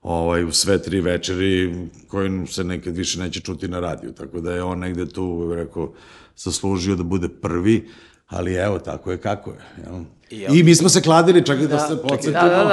ovaj, 0.03 0.45
u 0.45 0.53
sve 0.53 0.83
tri 0.83 1.01
večeri 1.01 1.75
koje 2.09 2.47
se 2.47 2.65
nekad 2.65 2.97
više 2.97 3.21
neće 3.21 3.41
čuti 3.41 3.69
na 3.69 3.81
radiju. 3.81 4.13
Tako 4.13 4.41
da 4.41 4.53
je 4.53 4.63
on 4.63 4.79
negde 4.79 5.09
tu, 5.09 5.55
rekao, 5.55 5.93
zaslužio 6.39 6.97
da 6.97 7.03
bude 7.03 7.29
prvi, 7.29 7.89
ali 8.27 8.55
evo, 8.55 8.79
tako 8.79 9.11
je 9.11 9.19
kako 9.19 9.51
je. 9.51 9.59
Jel? 9.85 10.05
I, 10.31 10.59
I 10.59 10.63
mi 10.63 10.75
smo 10.75 10.89
se 10.89 11.03
kladili, 11.03 11.45
čak 11.45 11.61
i 11.61 11.67
da, 11.67 11.79
se 11.79 12.03
podsjetimo. 12.03 12.49
Da, 12.49 12.49
da, 12.49 12.65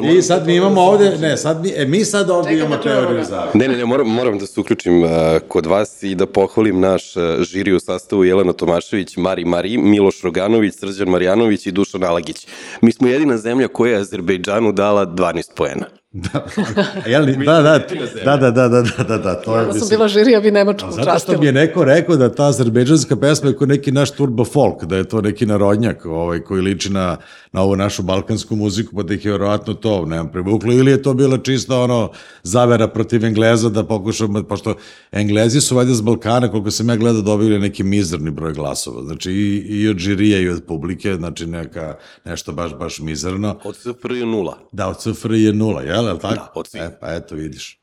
da. 0.00 0.08
I 0.08 0.22
sad 0.22 0.46
mi 0.46 0.56
imamo 0.56 0.80
ovde, 0.80 1.18
ne, 1.18 1.36
sad 1.36 1.62
mi, 1.62 1.72
e, 1.76 1.84
mi 1.84 2.04
sad 2.04 2.30
ovde 2.30 2.50
Čekaj 2.50 2.58
imamo 2.58 2.76
da 2.76 2.82
teoriju 2.82 3.24
zavere. 3.24 3.50
Ne, 3.54 3.68
ne, 3.68 3.76
ne, 3.76 3.84
moram, 3.84 4.08
moram 4.08 4.38
da 4.38 4.46
se 4.46 4.60
uključim 4.60 5.02
uh, 5.02 5.10
kod 5.48 5.66
vas 5.66 6.02
i 6.02 6.14
da 6.14 6.26
pohvalim 6.26 6.80
naš 6.80 7.16
uh, 7.16 7.22
žiri 7.42 7.72
u 7.72 7.80
sastavu 7.80 8.24
Jelena 8.24 8.52
Tomašević, 8.52 9.16
Mari 9.16 9.44
Mari, 9.44 9.78
Miloš 9.78 10.22
Roganović, 10.22 10.74
Srđan 10.74 11.08
Marjanović 11.08 11.66
i 11.66 11.72
Dušan 11.72 12.04
Alagić. 12.04 12.46
Mi 12.80 12.92
smo 12.92 13.08
jedina 13.08 13.38
zemlja 13.38 13.68
koja 13.68 13.92
je 13.92 14.00
Azerbejdžanu 14.00 14.72
dala 14.72 15.06
12 15.06 15.42
poena. 15.56 15.86
Jel, 17.12 17.26
da, 17.26 17.62
da, 17.62 17.78
da, 18.24 18.36
da, 18.36 18.50
da, 18.50 18.68
da, 18.68 18.82
da, 18.82 19.04
da, 19.04 19.18
da, 19.18 19.34
to 19.34 19.58
je, 19.58 19.66
Ja 19.66 19.72
sam 19.72 19.88
bila 19.88 20.08
žirija, 20.08 20.40
bi 20.40 20.50
Nemačku 20.50 20.90
Zato 20.90 21.18
što 21.18 21.38
mi 21.38 21.46
je 21.46 21.52
neko 21.52 21.84
rekao 21.84 22.16
da 22.16 22.34
ta 22.34 22.46
azerbejdžanska 22.46 23.16
pesma 23.16 23.48
je 23.48 23.56
kao 23.56 23.66
neki 23.66 23.92
naš 23.92 24.10
turbo 24.10 24.44
folk, 24.44 24.84
da 24.84 24.96
je 24.96 25.04
to 25.04 25.20
neki 25.20 25.46
narodnjak 25.46 26.06
ovaj, 26.06 26.40
koji 26.40 26.62
liči 26.62 26.90
na, 26.92 27.16
na 27.52 27.62
ovu 27.62 27.76
našu 27.76 28.02
balkansku 28.02 28.56
muziku, 28.56 28.96
pa 28.96 29.02
da 29.02 29.14
ih 29.14 29.24
je 29.24 29.32
verovatno 29.32 29.74
to, 29.74 30.06
nemam 30.06 30.32
privuklo, 30.32 30.72
ili 30.72 30.90
je 30.90 31.02
to 31.02 31.14
bila 31.14 31.38
čista 31.38 31.80
ono 31.80 32.10
zavera 32.42 32.88
protiv 32.88 33.24
Engleza 33.24 33.68
da 33.68 33.84
pokušamo, 33.84 34.42
pošto 34.42 34.74
Englezi 35.12 35.60
su 35.60 35.76
valjda 35.76 35.94
s 35.94 36.00
Balkana, 36.00 36.50
koliko 36.50 36.70
sam 36.70 36.88
ja 36.88 36.96
gledao, 36.96 37.22
dobili 37.22 37.58
neki 37.58 37.82
mizerni 37.82 38.30
broj 38.30 38.52
glasova, 38.52 39.02
znači 39.02 39.32
i, 39.32 39.56
i 39.68 39.88
od 39.88 39.98
žirija 39.98 40.40
i 40.40 40.48
od 40.48 40.64
publike, 40.66 41.14
znači 41.14 41.46
neka, 41.46 41.94
nešto 42.24 42.52
baš, 42.52 42.74
baš 42.74 42.98
mizerno. 42.98 43.58
Od 43.64 43.76
SFRJ 43.76 44.20
nula. 44.20 44.58
Da, 44.72 44.88
od 44.88 44.98
CFR 44.98 45.32
je 45.32 45.52
nula, 45.52 45.82
jel, 45.82 46.07
jel 46.08 46.18
tako? 46.18 46.34
Da, 46.34 46.52
od 46.54 46.66
svih. 46.66 46.82
E, 46.82 46.98
pa 47.00 47.14
eto, 47.14 47.34
vidiš. 47.34 47.78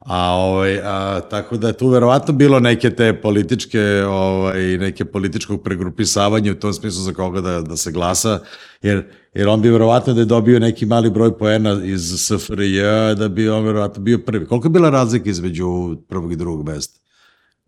A, 0.00 0.32
ovaj, 0.32 0.80
a, 0.84 1.20
tako 1.30 1.56
da 1.56 1.66
je 1.66 1.72
tu 1.72 1.88
verovatno 1.88 2.34
bilo 2.34 2.60
neke 2.60 2.90
te 2.90 3.20
političke, 3.20 4.04
ovaj, 4.08 4.78
neke 4.78 5.04
političkog 5.04 5.62
pregrupisavanja 5.62 6.52
u 6.52 6.54
tom 6.54 6.72
smislu 6.72 7.02
za 7.02 7.12
koga 7.12 7.40
da, 7.40 7.60
da 7.60 7.76
se 7.76 7.92
glasa, 7.92 8.38
jer, 8.82 9.04
jer 9.34 9.48
on 9.48 9.62
bi 9.62 9.70
verovatno 9.70 10.14
da 10.14 10.20
je 10.20 10.24
dobio 10.24 10.58
neki 10.58 10.86
mali 10.86 11.10
broj 11.10 11.38
poena 11.38 11.80
iz 11.84 12.14
SFRJ, 12.16 12.82
da 13.16 13.28
bi 13.28 13.48
on 13.48 13.64
verovatno 13.64 14.02
bio 14.02 14.18
prvi. 14.18 14.46
Koliko 14.46 14.66
je 14.66 14.70
bila 14.70 14.90
razlika 14.90 15.30
između 15.30 15.96
prvog 16.08 16.32
i 16.32 16.36
drugog 16.36 16.68
mesta? 16.68 17.00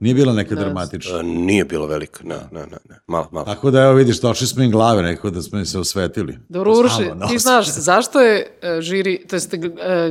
Nije 0.03 0.15
bila 0.15 0.33
neka 0.33 0.55
dramatična. 0.55 1.23
Nije 1.23 1.65
bilo 1.65 1.87
velika, 1.87 2.25
ne, 2.25 2.35
ne, 2.35 2.61
ne, 2.61 2.79
ne. 2.89 2.99
Malo, 3.07 3.29
malo. 3.33 3.47
Tako 3.47 3.71
da, 3.71 3.83
evo 3.83 3.93
vidiš, 3.93 4.21
došli 4.21 4.47
smo 4.47 4.63
im 4.63 4.71
glave, 4.71 5.03
nekako 5.03 5.31
da 5.31 5.43
smo 5.43 5.59
im 5.59 5.67
se 5.67 5.79
osvetili. 5.79 6.39
Dobro, 6.49 6.73
Uroši, 6.79 7.11
ti 7.31 7.39
znaš 7.39 7.67
zašto 7.67 8.21
je 8.21 8.59
e, 8.63 8.81
žiri, 8.81 9.27
to 9.29 9.37
jest 9.37 9.55
e, 9.55 9.59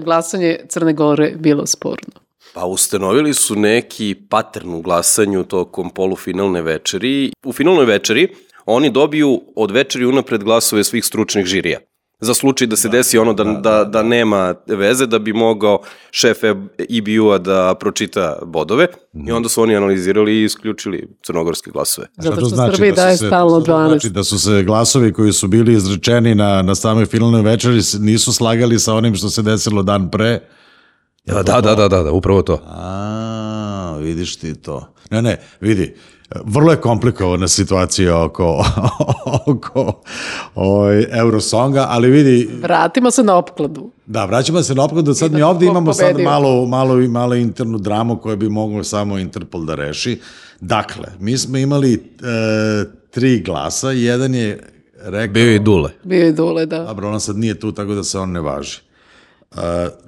glasanje 0.03 0.59
Crne 0.69 0.93
Gore 0.93 1.33
bilo 1.35 1.65
sporno? 1.65 2.09
Pa 2.53 2.65
ustanovili 2.65 3.33
su 3.33 3.55
neki 3.55 4.15
pattern 4.29 4.73
u 4.73 4.81
glasanju 4.81 5.43
tokom 5.43 5.89
polufinalne 5.89 6.61
večeri. 6.61 7.31
U 7.45 7.53
finalnoj 7.53 7.85
večeri 7.85 8.27
oni 8.65 8.89
dobiju 8.89 9.41
od 9.55 9.71
večeri 9.71 10.05
unapred 10.05 10.43
glasove 10.43 10.83
svih 10.83 11.05
stručnih 11.05 11.45
žirija. 11.45 11.79
Za 12.21 12.33
slučaj 12.33 12.67
da 12.67 12.75
se 12.75 12.89
desi 12.89 13.17
ono 13.17 13.33
da, 13.33 13.43
da, 13.43 13.83
da, 13.83 14.03
nema 14.03 14.55
veze, 14.67 15.05
da 15.05 15.19
bi 15.19 15.33
mogao 15.33 15.79
šef 16.11 16.37
EBU-a 16.89 17.37
da 17.37 17.75
pročita 17.79 18.39
bodove 18.45 18.87
i 19.27 19.31
onda 19.31 19.49
su 19.49 19.61
oni 19.61 19.75
analizirali 19.75 20.33
i 20.33 20.43
isključili 20.43 21.07
crnogorske 21.23 21.71
glasove. 21.71 22.07
Zato 22.17 22.31
Šta 22.31 22.41
to 22.41 22.47
što 22.47 22.55
znači? 22.55 22.75
Srbiji 22.75 22.91
Da 22.91 22.95
daje 22.95 23.17
se- 23.17 23.27
stalno 23.27 23.61
to 23.61 23.71
12. 23.71 23.87
Znači 23.89 24.09
da 24.09 24.23
su 24.23 24.39
se 24.39 24.63
glasovi 24.63 25.13
koji 25.13 25.33
su 25.33 25.47
bili 25.47 25.73
izrečeni 25.73 26.35
na, 26.35 26.61
na 26.61 26.75
samoj 26.75 27.05
finalnoj 27.05 27.41
večeri 27.41 27.79
nisu 27.99 28.33
slagali 28.33 28.79
sa 28.79 28.93
onim 28.93 29.15
što 29.15 29.29
se 29.29 29.41
desilo 29.41 29.83
dan 29.83 30.11
pre. 30.11 30.39
Da, 31.25 31.43
da, 31.43 31.61
da, 31.61 31.75
da, 31.75 31.87
da, 31.87 32.03
da, 32.03 32.11
upravo 32.11 32.41
to. 32.41 32.61
A, 32.65 33.97
vidiš 33.99 34.35
ti 34.35 34.55
to. 34.55 34.93
Ne, 35.11 35.21
ne, 35.21 35.39
vidi, 35.61 35.95
vrlo 36.43 36.71
je 36.71 36.81
komplikovana 36.81 37.47
situacija 37.47 38.23
oko, 38.23 38.65
oko 39.47 40.01
ovaj, 40.55 41.05
Eurosonga, 41.11 41.85
ali 41.89 42.09
vidi, 42.09 42.49
Vratimo 42.61 43.11
se 43.11 43.23
na 43.23 43.35
opkladu. 43.35 43.91
da, 44.05 44.25
vraćamo 44.25 44.63
se 44.63 44.75
na 44.75 44.83
opkladu, 44.83 45.13
sad 45.13 45.31
mi 45.31 45.41
ovde 45.41 45.65
imamo 45.65 45.93
sad 45.93 46.19
malo, 46.19 46.65
malo, 46.65 47.07
malo 47.07 47.35
internu 47.35 47.77
dramu 47.77 48.17
koju 48.17 48.37
bi 48.37 48.49
moglo 48.49 48.83
samo 48.83 49.17
Interpol 49.17 49.65
da 49.65 49.75
reši. 49.75 50.19
Dakle, 50.61 51.07
mi 51.19 51.37
smo 51.37 51.57
imali 51.57 51.93
e, 51.93 51.99
tri 53.09 53.39
glasa, 53.39 53.91
jedan 53.91 54.35
je 54.35 54.59
rekao... 55.03 55.33
Bio 55.33 55.45
je 55.45 55.55
i 55.55 55.59
Dule. 55.59 55.89
Bio 56.03 56.25
je 56.25 56.31
dule, 56.31 56.65
da. 56.65 56.83
Dobro, 56.83 57.07
ona 57.07 57.19
sad 57.19 57.37
nije 57.37 57.59
tu, 57.59 57.71
tako 57.71 57.93
da 57.93 58.03
se 58.03 58.19
on 58.19 58.31
ne 58.31 58.39
važi. 58.41 58.79
Uh, 59.51 59.57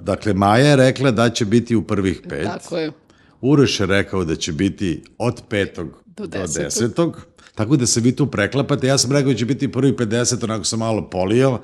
dakle, 0.00 0.34
Maja 0.34 0.66
je 0.66 0.76
rekla 0.76 1.10
da 1.10 1.30
će 1.30 1.44
biti 1.44 1.76
u 1.76 1.82
prvih 1.82 2.20
pet. 2.28 2.44
Tako 2.44 2.78
je. 2.78 2.92
Uroš 3.40 3.80
je 3.80 3.86
rekao 3.86 4.24
da 4.24 4.36
će 4.36 4.52
biti 4.52 5.02
od 5.18 5.42
petog 5.48 6.03
do, 6.16 6.26
Do 6.26 6.28
do 6.28 6.38
desetog. 6.38 6.64
desetog. 6.64 7.26
Tako 7.54 7.76
da 7.76 7.86
se 7.86 8.00
vi 8.00 8.12
tu 8.12 8.26
preklapate. 8.26 8.86
Ja 8.86 8.98
sam 8.98 9.12
rekao 9.12 9.32
da 9.32 9.38
će 9.38 9.44
biti 9.44 9.72
prvih 9.72 9.94
50, 9.94 10.44
onako 10.44 10.64
sam 10.64 10.78
malo 10.78 11.10
polio. 11.10 11.58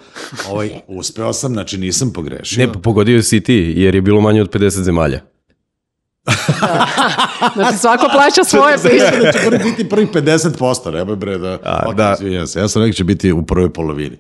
Ovaj, 0.49 0.71
uspeo 0.89 1.33
sam, 1.33 1.53
znači 1.53 1.79
nisam 1.79 2.13
pogrešio. 2.13 2.67
Ne, 2.67 2.73
pogodio 2.75 3.23
si 3.23 3.41
ti, 3.41 3.75
jer 3.77 3.95
je 3.95 4.03
bilo 4.03 4.21
manje 4.21 4.43
od 4.43 4.51
50 4.51 4.83
zemalja. 4.83 5.21
Znači 7.55 7.79
svako 7.79 8.07
plaća 8.13 8.45
svoje 8.45 8.77
piše. 8.77 9.23
da 9.23 9.33
će 9.33 9.39
prvi 9.41 9.59
biti 9.65 9.89
prvih 9.89 10.09
50%, 10.09 10.93
nemoj 10.93 11.17
bre 11.17 11.39
da... 11.39 11.59
A, 11.65 11.85
Ok, 11.89 11.95
da. 11.95 12.15
izvinjam 12.15 12.47
se, 12.47 12.61
ja 12.61 12.69
sam 12.69 12.83
rekao 12.83 12.89
da 12.89 12.95
će 12.95 13.05
biti 13.05 13.33
u 13.33 13.47
prvoj 13.47 13.73
polovini. 13.73 14.17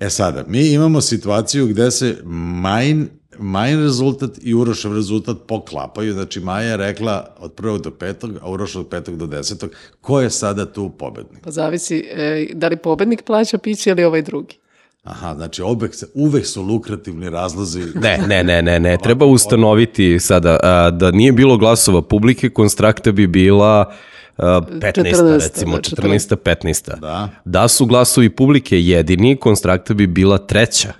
E 0.00 0.10
sada, 0.10 0.44
mi 0.46 0.66
imamo 0.66 1.00
situaciju 1.00 1.66
gde 1.66 1.90
se 1.90 2.16
Majin, 2.24 3.08
Majin 3.38 3.82
rezultat 3.82 4.30
i 4.42 4.54
Urošev 4.54 4.94
rezultat 4.94 5.36
poklapaju, 5.46 6.12
znači 6.12 6.40
Maja 6.40 6.70
je 6.70 6.76
rekla 6.76 7.34
od 7.38 7.52
prvog 7.52 7.80
do 7.80 7.90
petog, 7.90 8.30
a 8.42 8.50
Uroš 8.50 8.76
od 8.76 8.88
petog 8.88 9.16
do 9.16 9.26
desetog. 9.26 9.70
Ko 10.00 10.20
je 10.20 10.30
sada 10.30 10.72
tu 10.72 10.90
pobednik? 10.98 11.44
Pa 11.44 11.50
zavisi 11.50 11.98
e, 12.10 12.46
da 12.54 12.68
li 12.68 12.76
pobednik 12.76 13.22
plaća 13.22 13.58
piće 13.58 13.90
ili 13.90 14.04
ovaj 14.04 14.22
drugi. 14.22 14.56
Aha, 15.04 15.34
znači 15.34 15.62
uvek, 15.62 15.94
se, 15.94 16.06
uvek 16.14 16.46
su 16.46 16.62
lukrativni 16.62 17.30
razlozi. 17.30 17.82
Ne, 18.02 18.18
ne, 18.28 18.44
ne, 18.44 18.62
ne, 18.62 18.80
ne. 18.80 18.98
Treba 19.02 19.26
ustanoviti 19.26 20.20
sada 20.20 20.58
a, 20.62 20.90
da 20.90 21.10
nije 21.10 21.32
bilo 21.32 21.56
glasova 21.56 22.02
publike, 22.02 22.50
konstrakta 22.50 23.12
bi 23.12 23.26
bila 23.26 23.92
a, 24.36 24.60
15. 24.70 24.92
14., 25.02 25.40
recimo, 25.42 25.76
da, 25.76 25.82
14. 25.82 26.36
15. 26.36 27.00
Da. 27.00 27.28
Da 27.44 27.68
su 27.68 27.86
glasovi 27.86 28.30
publike 28.30 28.80
jedini, 28.80 29.36
konstrakta 29.36 29.94
bi 29.94 30.06
bila 30.06 30.38
treća 30.38 30.92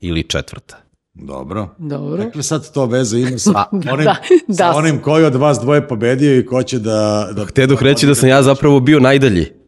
ili 0.00 0.22
četvrta. 0.22 0.76
Dobro. 1.14 1.68
Dobro. 1.78 2.24
Dakle, 2.24 2.42
sad 2.42 2.72
to 2.72 2.86
veze 2.86 3.18
ima 3.18 3.38
sa 3.38 3.64
onim, 3.92 4.04
da, 4.04 4.16
da. 4.48 4.54
sa 4.54 4.78
onim 4.78 5.02
koji 5.02 5.24
od 5.24 5.34
vas 5.34 5.58
dvoje 5.58 5.88
pobedio 5.88 6.38
i 6.38 6.46
ko 6.46 6.62
će 6.62 6.78
da... 6.78 7.28
da 7.36 7.44
Htedoh 7.44 7.82
reći 7.82 8.06
da 8.06 8.14
sam 8.14 8.28
ja 8.28 8.42
zapravo 8.42 8.80
bio 8.80 9.00
najdalji. 9.00 9.59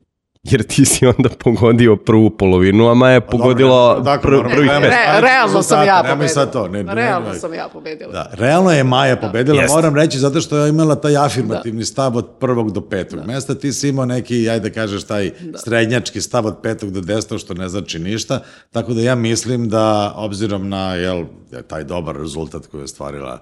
Jer 0.44 0.62
ti 0.64 0.84
si 0.84 1.06
onda 1.08 1.28
pogodio 1.30 1.96
prvu 1.96 2.30
polovinu, 2.30 2.88
a 2.88 2.94
Maja 2.94 3.12
je 3.12 3.20
pogodila 3.22 3.94
Pa 3.94 4.00
Dakle, 4.02 4.22
pr 4.22 4.36
moramo- 4.36 4.50
prvih 4.50 4.70
nemoj- 4.70 4.82
pet. 4.82 4.90
Re, 4.90 5.20
realno 5.22 5.62
sam 5.62 5.86
ja 5.86 6.04
pobedila. 6.04 6.46
to, 6.46 6.68
ne, 6.68 6.84
ne, 6.84 6.94
realno 6.94 7.28
ne. 7.28 7.34
sam 7.34 7.54
ja 7.54 7.68
pobedila. 7.68 8.12
Da, 8.12 8.30
realno 8.32 8.70
je 8.70 8.84
Maja 8.84 9.16
pobedila, 9.16 9.60
Jeste. 9.60 9.74
moram 9.74 9.96
reći, 9.96 10.18
zato 10.18 10.40
što 10.40 10.56
je 10.56 10.68
imala 10.68 10.94
taj 10.96 11.16
afirmativni 11.16 11.84
stav 11.84 12.16
od 12.16 12.28
prvog 12.30 12.72
do 12.72 12.80
petog 12.82 13.20
mesta, 13.26 13.54
ti 13.54 13.72
si 13.72 13.88
imao 13.88 14.06
neki, 14.06 14.50
ajde 14.50 14.68
da 14.68 14.72
kažeš, 14.72 15.04
taj 15.04 15.30
srednjački 15.56 16.20
stav 16.20 16.46
od 16.46 16.56
petog 16.58 16.90
do 16.90 17.00
desetog, 17.00 17.38
što 17.38 17.54
ne 17.54 17.68
znači 17.68 17.98
ništa, 17.98 18.40
tako 18.70 18.94
da 18.94 19.00
ja 19.00 19.14
mislim 19.14 19.68
da, 19.68 20.12
obzirom 20.16 20.68
na 20.68 20.94
jel, 20.94 21.24
taj 21.62 21.84
dobar 21.84 22.16
rezultat 22.16 22.66
koji 22.66 22.80
je 22.80 22.84
ostvarila 22.84 23.38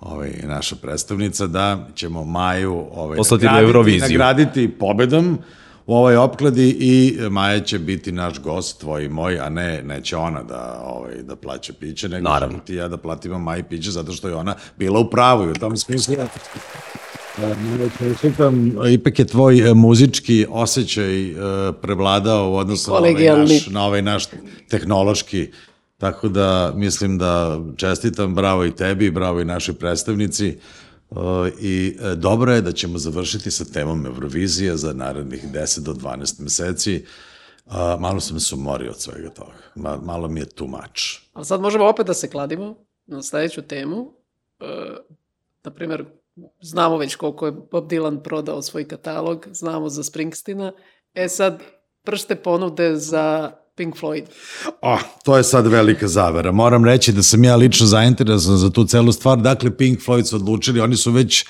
ovaj, 0.00 0.30
naša 0.44 0.76
predstavnica, 0.76 1.46
da 1.46 1.86
ćemo 1.94 2.24
Maju 2.24 2.84
ovaj, 2.92 3.16
Poslati 3.16 3.44
nagraditi- 3.46 4.00
nagraditi 4.00 4.68
pobedom 4.70 5.38
u 5.86 5.94
ovoj 5.94 6.16
opkladi 6.16 6.76
i 6.80 7.18
Maja 7.30 7.60
će 7.60 7.78
biti 7.78 8.12
naš 8.12 8.40
gost, 8.40 8.80
tvoj 8.80 9.04
i 9.04 9.08
moj, 9.08 9.38
a 9.38 9.48
ne, 9.48 9.82
neće 9.82 10.16
ona 10.16 10.42
da, 10.42 10.80
ovaj, 10.84 11.14
da 11.22 11.36
plaća 11.36 11.72
piće, 11.80 12.08
nego 12.08 12.28
Naravno. 12.28 12.58
ti 12.58 12.74
ja 12.74 12.88
da 12.88 12.96
platimo 12.96 13.38
Maji 13.38 13.62
piće, 13.62 13.90
zato 13.90 14.12
što 14.12 14.28
je 14.28 14.34
ona 14.34 14.54
bila 14.78 14.98
u 15.00 15.10
pravu 15.10 15.44
i 15.44 15.50
u 15.50 15.54
tom 15.54 15.76
smislu. 15.76 16.14
Ja 16.14 16.28
Čestitam, 17.98 18.72
ipak 18.92 19.18
je 19.18 19.24
tvoj 19.24 19.70
e, 19.70 19.74
muzički 19.74 20.46
osjećaj 20.50 21.30
e, 21.30 21.34
prevladao 21.82 22.50
u 22.50 22.56
odnosu 22.56 22.90
na 22.90 22.96
ovaj, 22.96 23.14
naš, 23.14 23.66
na 23.66 23.84
ovaj 23.84 24.02
naš 24.02 24.24
tehnološki, 24.68 25.48
tako 25.98 26.28
da 26.28 26.72
mislim 26.76 27.18
da 27.18 27.60
čestitam, 27.76 28.34
bravo 28.34 28.64
i 28.64 28.70
tebi, 28.76 29.10
bravo 29.10 29.40
i 29.40 29.44
našoj 29.44 29.74
predstavnici. 29.74 30.48
e, 30.48 30.56
i 31.60 31.96
e, 32.00 32.14
dobro 32.14 32.52
je 32.52 32.62
da 32.62 32.72
ćemo 32.72 32.98
završiti 32.98 33.50
sa 33.50 33.64
temom 33.64 34.06
Eurovizije 34.06 34.76
za 34.76 34.92
narednih 34.92 35.44
10 35.52 35.80
do 35.80 35.92
12 35.92 36.42
meseci. 36.42 37.04
A, 37.66 37.96
malo 38.00 38.20
sam 38.20 38.40
se 38.40 38.54
umorio 38.54 38.90
od 38.90 39.00
svega 39.00 39.30
toga. 39.30 39.58
Ma, 39.74 39.96
malo 39.96 40.28
mi 40.28 40.40
je 40.40 40.46
too 40.46 40.66
much. 40.66 41.02
Ali 41.32 41.44
sad 41.44 41.60
možemo 41.60 41.88
opet 41.88 42.06
da 42.06 42.14
se 42.14 42.30
kladimo 42.30 42.76
na 43.06 43.22
sledeću 43.22 43.62
temu. 43.62 44.12
E, 44.60 44.64
na 45.64 45.70
primjer, 45.70 46.04
znamo 46.60 46.96
već 46.96 47.14
koliko 47.14 47.46
je 47.46 47.52
Bob 47.52 47.90
Dylan 47.90 48.22
prodao 48.22 48.62
svoj 48.62 48.88
katalog, 48.88 49.46
znamo 49.52 49.88
za 49.88 50.04
Springsteena. 50.04 50.72
E 51.14 51.28
sad, 51.28 51.62
pršte 52.02 52.34
ponude 52.34 52.96
za 52.96 53.52
Pink 53.80 53.96
Floyd. 53.96 54.24
Oh, 54.80 55.00
to 55.24 55.36
je 55.36 55.44
sad 55.44 55.66
velika 55.66 56.08
zavera. 56.08 56.52
Moram 56.52 56.84
reći 56.84 57.12
da 57.12 57.22
sam 57.22 57.44
ja 57.44 57.56
lično 57.56 57.86
zainteresovan 57.86 58.58
za 58.58 58.70
tu 58.70 58.84
celu 58.84 59.12
stvar. 59.12 59.38
Dakle, 59.38 59.76
Pink 59.76 60.00
Floyd 60.00 60.24
su 60.24 60.36
odlučili, 60.36 60.80
oni 60.80 60.96
su 60.96 61.12
već 61.12 61.46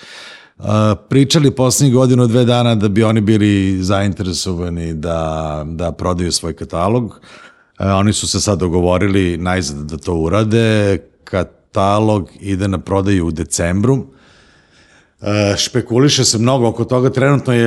uh, 0.58 0.64
pričali 1.08 1.50
poslednjih 1.50 1.94
godinu, 1.94 2.26
dve 2.26 2.44
dana 2.44 2.74
da 2.74 2.88
bi 2.88 3.04
oni 3.04 3.20
bili 3.20 3.82
zainteresovani 3.82 4.94
da, 4.94 5.62
da 5.66 5.92
prodaju 5.92 6.32
svoj 6.32 6.52
katalog. 6.56 7.04
Uh, 7.04 7.86
oni 7.86 8.12
su 8.12 8.28
se 8.28 8.40
sad 8.40 8.58
dogovorili 8.58 9.36
najzad 9.36 9.90
da 9.90 9.96
to 9.96 10.14
urade. 10.14 10.98
Katalog 11.24 12.30
ide 12.40 12.68
na 12.68 12.78
prodaju 12.78 13.26
u 13.26 13.30
decembru. 13.30 14.06
E, 15.20 15.56
špekuliše 15.56 16.24
se 16.24 16.38
mnogo 16.38 16.68
oko 16.68 16.84
toga. 16.84 17.10
Trenutno 17.10 17.52
je 17.52 17.66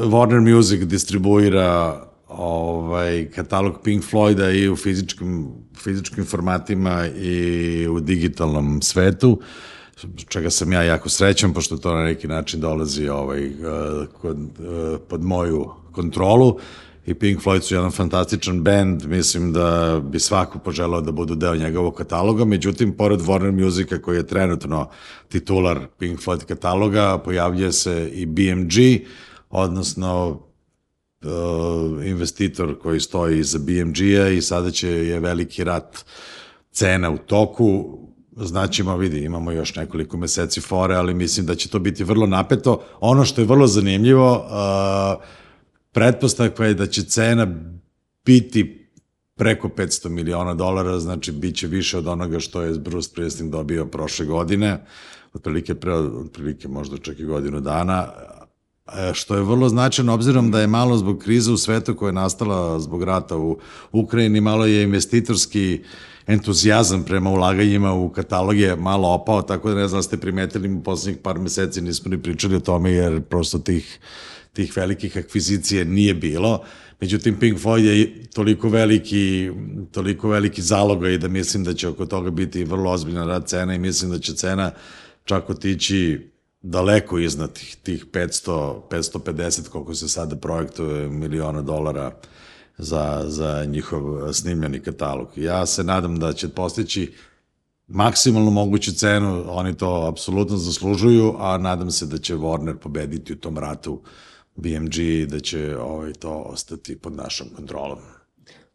Warner 0.00 0.54
Music 0.54 0.80
distribuira 0.80 2.02
ovaj 2.38 3.30
katalog 3.34 3.80
Pink 3.84 4.04
Floyda 4.04 4.62
i 4.62 4.68
u 4.68 4.76
fizičkim, 4.76 5.48
fizičkim 5.76 6.24
formatima 6.24 7.06
i 7.06 7.86
u 7.88 8.00
digitalnom 8.00 8.82
svetu 8.82 9.40
čega 10.28 10.50
sam 10.50 10.72
ja 10.72 10.82
jako 10.82 11.08
srećan, 11.08 11.52
pošto 11.54 11.76
to 11.76 11.94
na 11.94 12.02
neki 12.02 12.28
način 12.28 12.60
dolazi 12.60 13.08
ovaj, 13.08 13.46
eh, 13.46 13.52
kod, 14.20 14.38
eh, 14.38 14.98
pod 15.08 15.24
moju 15.24 15.70
kontrolu. 15.92 16.58
I 17.06 17.14
Pink 17.14 17.42
Floyd 17.42 17.60
su 17.60 17.74
jedan 17.74 17.90
fantastičan 17.90 18.62
band, 18.62 19.04
mislim 19.06 19.52
da 19.52 20.00
bi 20.04 20.20
svako 20.20 20.58
poželao 20.58 21.00
da 21.00 21.12
budu 21.12 21.34
deo 21.34 21.56
njegovog 21.56 21.94
kataloga, 21.94 22.44
međutim, 22.44 22.96
pored 22.96 23.20
Warner 23.20 23.64
Musica 23.64 23.98
koji 23.98 24.16
je 24.16 24.26
trenutno 24.26 24.88
titular 25.28 25.80
Pink 25.98 26.20
Floyd 26.20 26.44
kataloga, 26.44 27.18
pojavljuje 27.18 27.72
se 27.72 28.10
i 28.14 28.26
BMG, 28.26 28.72
odnosno 29.50 30.40
uh, 31.24 32.06
investitor 32.06 32.78
koji 32.78 33.00
stoji 33.00 33.38
iza 33.38 33.58
BMG-a 33.58 34.28
i 34.28 34.42
sada 34.42 34.70
će 34.70 34.88
je 34.88 35.20
veliki 35.20 35.64
rat 35.64 36.04
cena 36.72 37.10
u 37.10 37.18
toku, 37.18 37.98
znaćemo, 38.36 38.96
vidi, 38.96 39.24
imamo 39.24 39.52
još 39.52 39.74
nekoliko 39.74 40.16
meseci 40.16 40.60
fore, 40.60 40.94
ali 40.94 41.14
mislim 41.14 41.46
da 41.46 41.54
će 41.54 41.68
to 41.68 41.78
biti 41.78 42.04
vrlo 42.04 42.26
napeto. 42.26 42.82
Ono 43.00 43.24
što 43.24 43.40
je 43.40 43.46
vrlo 43.46 43.66
zanimljivo, 43.66 44.36
uh, 44.36 45.24
pretpostavka 45.92 46.64
je 46.64 46.74
da 46.74 46.86
će 46.86 47.04
cena 47.04 47.46
biti 48.24 48.88
preko 49.36 49.68
500 49.68 50.08
miliona 50.08 50.54
dolara, 50.54 50.98
znači 50.98 51.32
bit 51.32 51.56
će 51.56 51.66
više 51.66 51.98
od 51.98 52.06
onoga 52.06 52.40
što 52.40 52.62
je 52.62 52.78
Bruce 52.78 53.08
Springsteen 53.08 53.50
dobio 53.50 53.86
prošle 53.86 54.26
godine, 54.26 54.84
otprilike 55.34 55.74
pre, 55.74 55.92
otprilike 55.94 56.68
možda 56.68 56.96
čak 56.98 57.18
i 57.18 57.24
godinu 57.24 57.60
dana, 57.60 58.08
što 59.14 59.34
je 59.34 59.42
vrlo 59.42 59.68
značajno, 59.68 60.14
obzirom 60.14 60.50
da 60.50 60.60
je 60.60 60.66
malo 60.66 60.96
zbog 60.96 61.18
krize 61.18 61.52
u 61.52 61.56
svetu 61.56 61.94
koja 61.94 62.08
je 62.08 62.12
nastala 62.12 62.80
zbog 62.80 63.02
rata 63.02 63.36
u 63.36 63.58
Ukrajini, 63.92 64.40
malo 64.40 64.66
je 64.66 64.82
investitorski 64.82 65.80
entuzijazam 66.26 67.04
prema 67.04 67.30
ulaganjima 67.30 67.92
u 67.92 68.08
kataloge 68.08 68.76
malo 68.76 69.08
opao, 69.08 69.42
tako 69.42 69.70
da 69.70 69.74
ne 69.74 69.88
znam 69.88 69.98
da 69.98 70.02
ste 70.02 70.16
primetili 70.16 70.72
u 70.72 70.82
poslednjih 70.82 71.22
par 71.22 71.38
meseci 71.38 71.80
nismo 71.80 72.10
ni 72.10 72.22
pričali 72.22 72.56
o 72.56 72.60
tome 72.60 72.92
jer 72.92 73.20
prosto 73.22 73.58
tih, 73.58 73.98
tih 74.52 74.76
velikih 74.76 75.16
akvizicije 75.16 75.84
nije 75.84 76.14
bilo. 76.14 76.62
Međutim, 77.00 77.38
Pink 77.38 77.58
Floyd 77.58 77.84
je 77.84 78.24
toliko 78.34 78.68
veliki, 78.68 79.50
toliko 79.92 80.28
veliki 80.28 80.62
zaloga 80.62 81.08
i 81.08 81.18
da 81.18 81.28
mislim 81.28 81.64
da 81.64 81.74
će 81.74 81.88
oko 81.88 82.06
toga 82.06 82.30
biti 82.30 82.64
vrlo 82.64 82.90
ozbiljna 82.90 83.24
rad 83.24 83.46
cena 83.46 83.74
i 83.74 83.78
mislim 83.78 84.10
da 84.10 84.18
će 84.18 84.34
cena 84.34 84.70
čak 85.24 85.50
otići 85.50 86.31
daleko 86.62 87.18
iznad 87.18 87.52
tih, 87.52 87.76
tih 87.82 88.06
500, 88.06 88.80
550, 88.90 89.68
koliko 89.68 89.94
se 89.94 90.08
sada 90.08 90.36
projektuje 90.36 91.08
miliona 91.08 91.62
dolara 91.62 92.12
za, 92.78 93.24
za 93.26 93.64
njihov 93.64 94.32
snimljeni 94.32 94.80
katalog. 94.80 95.28
Ja 95.36 95.66
se 95.66 95.84
nadam 95.84 96.18
da 96.18 96.32
će 96.32 96.48
postići 96.48 97.12
maksimalno 97.88 98.50
moguću 98.50 98.92
cenu, 98.92 99.44
oni 99.48 99.76
to 99.76 100.06
apsolutno 100.12 100.56
zaslužuju, 100.56 101.34
a 101.38 101.58
nadam 101.58 101.90
se 101.90 102.06
da 102.06 102.18
će 102.18 102.36
Warner 102.36 102.76
pobediti 102.76 103.32
u 103.32 103.36
tom 103.36 103.58
ratu 103.58 104.00
BMG 104.56 104.98
i 104.98 105.26
da 105.26 105.40
će 105.40 105.76
ovaj, 105.78 106.12
to 106.12 106.30
ostati 106.30 106.98
pod 106.98 107.12
našom 107.12 107.46
kontrolom. 107.56 107.98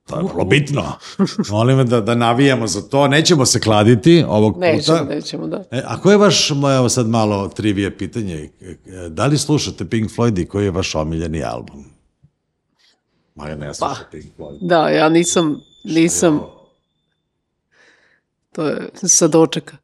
To 0.08 0.18
je 0.18 0.24
vrlo 0.24 0.46
bitno. 0.46 0.84
Molim 1.52 1.88
da, 1.88 2.02
da 2.02 2.16
navijamo 2.16 2.68
za 2.68 2.82
to. 2.82 3.08
Nećemo 3.08 3.46
se 3.46 3.60
kladiti 3.60 4.24
ovog 4.28 4.58
Nećemo, 4.60 4.98
puta. 4.98 5.16
nećemo, 5.16 5.48
da. 5.48 5.64
E, 5.72 5.82
a 5.86 6.02
ko 6.02 6.12
je 6.12 6.18
vaš, 6.18 6.52
evo 6.52 6.90
sad 6.90 7.08
malo 7.08 7.48
trivije 7.48 7.98
pitanje, 7.98 8.50
e, 8.62 8.76
da 9.10 9.26
li 9.26 9.38
slušate 9.38 9.90
Pink 9.90 10.12
Floyd 10.12 10.42
i 10.42 10.46
koji 10.46 10.66
je 10.66 10.72
vaš 10.72 10.96
omiljeni 10.96 11.44
album? 11.44 11.86
Maja 13.36 13.56
ne 13.56 13.74
sluša 13.74 14.04
Pink 14.12 14.26
Floyd. 14.38 14.58
Da, 14.62 14.90
ja 14.90 15.10
nisam, 15.10 15.60
nisam, 15.84 16.42
to 18.52 18.68
je 18.68 18.90
sa 18.94 19.28
dočeka. 19.28 19.78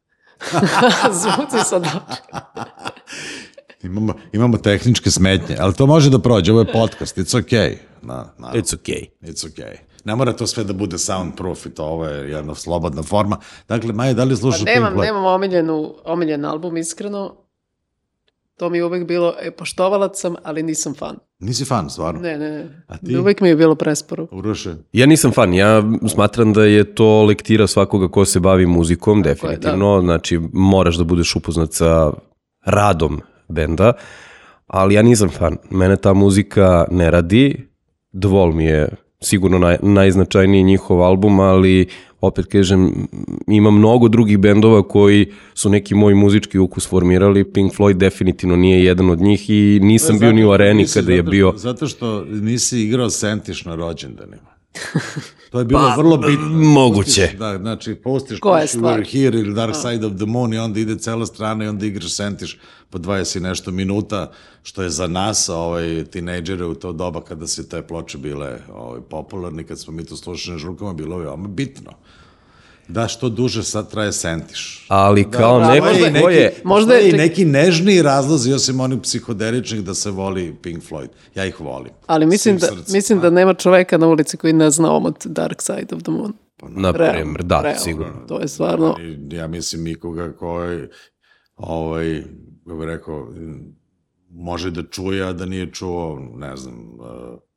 Zvuci 1.22 1.66
sa 1.70 1.80
dočeka. 1.80 2.40
Imamo, 3.84 4.14
imamo 4.34 4.58
tehničke 4.58 5.12
smetnje, 5.12 5.56
ali 5.60 5.74
to 5.74 5.86
može 5.86 6.10
da 6.10 6.20
prođe, 6.20 6.52
ovo 6.52 6.62
je 6.62 6.72
podcast, 6.72 7.18
it's 7.18 7.42
okay. 7.42 7.76
Na, 8.02 8.34
na, 8.38 8.52
It's 8.54 8.76
okay. 8.78 9.08
It's 9.22 9.48
okay. 9.48 9.76
Ne 10.06 10.16
mora 10.16 10.34
to 10.34 10.48
sve 10.48 10.64
da 10.64 10.74
bude 10.74 10.98
soundproof 10.98 11.66
i 11.66 11.70
to, 11.70 11.84
ovo 11.86 12.06
je 12.06 12.32
jedna 12.32 12.56
slobodna 12.56 13.04
forma. 13.04 13.38
Dakle, 13.68 13.94
Maja, 13.94 14.14
da 14.14 14.24
li 14.24 14.36
slušaš 14.38 14.60
Pa 14.60 14.66
Pink 14.66 14.76
nemam, 14.76 14.94
Floyd? 14.94 15.06
nemam 15.06 15.26
omiljenu, 15.26 15.96
omiljen 16.06 16.46
album, 16.46 16.78
iskreno. 16.78 17.36
To 18.58 18.70
mi 18.70 18.78
je 18.78 18.86
uvek 18.86 19.08
bilo, 19.08 19.34
e, 19.42 19.52
poštovalac 19.52 20.20
sam, 20.20 20.36
ali 20.44 20.64
nisam 20.64 20.94
fan. 20.96 21.16
Nisi 21.40 21.66
fan, 21.66 21.90
stvarno? 21.90 22.22
Ne, 22.22 22.38
ne, 22.38 22.52
ne. 22.52 22.84
A 22.88 22.98
ti? 22.98 23.18
Uvek 23.18 23.42
mi 23.42 23.50
je 23.50 23.56
bilo 23.56 23.76
presporo. 23.76 24.28
Uroše? 24.32 24.76
Ja 24.94 25.06
nisam 25.06 25.32
fan, 25.32 25.54
ja 25.54 25.84
smatram 26.10 26.54
da 26.54 26.64
je 26.64 26.96
to 26.96 27.24
lektira 27.24 27.68
svakoga 27.68 28.08
ko 28.08 28.26
se 28.26 28.40
bavi 28.40 28.66
muzikom, 28.66 29.22
definitivno, 29.22 30.02
znači 30.02 30.40
moraš 30.54 30.96
da 30.96 31.04
budeš 31.04 31.36
upoznat 31.36 31.74
sa 31.74 32.12
radom 32.66 33.22
benda, 33.48 33.94
ali 34.68 34.96
ja 34.96 35.02
nisam 35.02 35.30
fan, 35.30 35.58
mene 35.70 35.96
ta 35.96 36.14
muzika 36.14 36.86
ne 36.92 37.12
radi, 37.12 37.74
Dvol 38.12 38.52
mi 38.52 38.66
je 38.66 38.90
sigurno 39.26 39.60
naj, 39.60 39.78
najznačajniji 39.82 40.64
njihov 40.64 41.02
album, 41.02 41.40
ali 41.40 41.88
opet 42.22 42.46
kažem, 42.46 43.08
ima 43.48 43.72
mnogo 43.72 44.08
drugih 44.08 44.38
bendova 44.38 44.88
koji 44.88 45.32
su 45.54 45.70
neki 45.70 45.96
moj 45.96 46.14
muzički 46.14 46.60
ukus 46.60 46.88
formirali, 46.88 47.44
Pink 47.44 47.74
Floyd 47.74 47.94
definitivno 47.94 48.56
nije 48.56 48.84
jedan 48.84 49.10
od 49.10 49.22
njih 49.22 49.50
i 49.50 49.80
nisam 49.82 50.20
bio 50.20 50.32
ni 50.32 50.46
u 50.46 50.52
areni 50.52 50.82
Nisi, 50.82 51.00
kada 51.00 51.12
je 51.12 51.18
zato 51.18 51.32
bio... 51.32 51.54
Zato 51.56 51.88
što 51.88 52.26
nisi 52.26 52.80
igrao 52.80 53.10
sentiš 53.10 53.66
na 53.66 53.76
rođendanima. 53.76 54.53
To 55.52 55.60
je 55.60 55.66
bilo 55.66 55.94
vrlo 55.98 56.18
bitno. 56.18 56.50
moguće. 56.50 57.22
Pustiš, 57.22 57.40
da, 57.40 57.58
znači, 57.58 57.90
je 57.90 58.02
Push 58.02 58.26
You 58.26 58.68
stvar? 58.68 59.00
Were 59.00 59.12
Here 59.12 59.40
ili 59.40 59.54
Dark 59.54 59.76
Side 59.76 60.06
of 60.06 60.14
the 60.16 60.26
Moon 60.26 60.54
i 60.54 60.58
onda 60.58 60.80
ide 60.80 60.98
cela 60.98 61.26
strana 61.26 61.66
i 61.66 61.68
onda 61.68 61.86
igraš 61.86 62.14
sentiš 62.14 62.60
po 62.90 62.98
20 62.98 63.38
i 63.38 63.40
nešto 63.40 63.72
minuta, 63.72 64.32
što 64.64 64.84
je 64.84 64.90
za 64.90 65.08
nas, 65.08 65.50
ovaj, 65.50 66.06
tinejdžere 66.06 66.66
u 66.66 66.76
to 66.76 66.92
doba 66.94 67.22
kada 67.22 67.48
se 67.48 67.70
te 67.70 67.82
ploče 67.82 68.18
bile 68.18 68.60
ovaj, 68.74 69.02
popularne, 69.10 69.64
kad 69.64 69.80
smo 69.80 69.94
mi 69.94 70.06
to 70.06 70.18
slušali 70.18 70.54
na 70.54 70.60
žurkama, 70.60 70.94
bilo 70.94 71.20
je 71.20 71.26
veoma 71.26 71.48
bitno. 71.48 71.92
Da, 72.88 73.08
što 73.08 73.30
duže 73.30 73.64
sad 73.64 73.92
traje 73.92 74.12
sentiš. 74.12 74.86
Ali 74.88 75.32
kao 75.32 75.60
da, 75.60 75.72
neko 75.74 75.88
možda- 75.88 76.22
ko 76.22 76.30
je... 76.30 76.54
Možda 76.64 76.94
je 76.94 77.10
i 77.10 77.14
neki 77.14 77.46
nežniji 77.46 78.02
razlozi, 78.02 78.54
osim 78.54 78.80
onih 78.80 79.00
psihedeličnih, 79.04 79.84
da 79.84 79.94
se 79.94 80.12
voli 80.12 80.56
Pink 80.62 80.84
Floyd. 80.84 81.08
Ja 81.36 81.46
ih 81.46 81.62
volim. 81.62 81.92
Ali 82.08 82.26
mislim 82.26 82.58
da, 82.58 82.68
srcem. 82.68 82.94
mislim 82.94 83.20
da 83.20 83.30
nema 83.30 83.54
čoveka 83.54 83.98
na 83.98 84.08
ulici 84.08 84.38
koji 84.38 84.54
ne 84.54 84.72
zna 84.72 84.92
omot 84.92 85.26
Dark 85.26 85.62
Side 85.62 85.96
of 85.96 86.02
the 86.02 86.12
Moon. 86.12 86.34
Na 86.70 86.92
Realno, 86.92 87.14
primer, 87.14 87.44
da, 87.44 87.62
realno. 87.62 87.80
sigurno. 87.80 88.26
To 88.28 88.40
je 88.40 88.48
stvarno... 88.48 88.96
Ja 89.32 89.48
mislim 89.48 89.84
nikoga 89.84 90.34
koji, 90.34 90.88
ovaj, 91.56 92.24
kako 92.66 92.78
bih 92.78 92.88
rekao, 92.88 93.28
može 94.30 94.72
da 94.72 94.84
čuje, 94.84 95.24
a 95.24 95.34
da 95.34 95.46
nije 95.46 95.72
čuo, 95.72 96.20
ne 96.36 96.58
znam, 96.58 96.76
uh, 96.94 97.06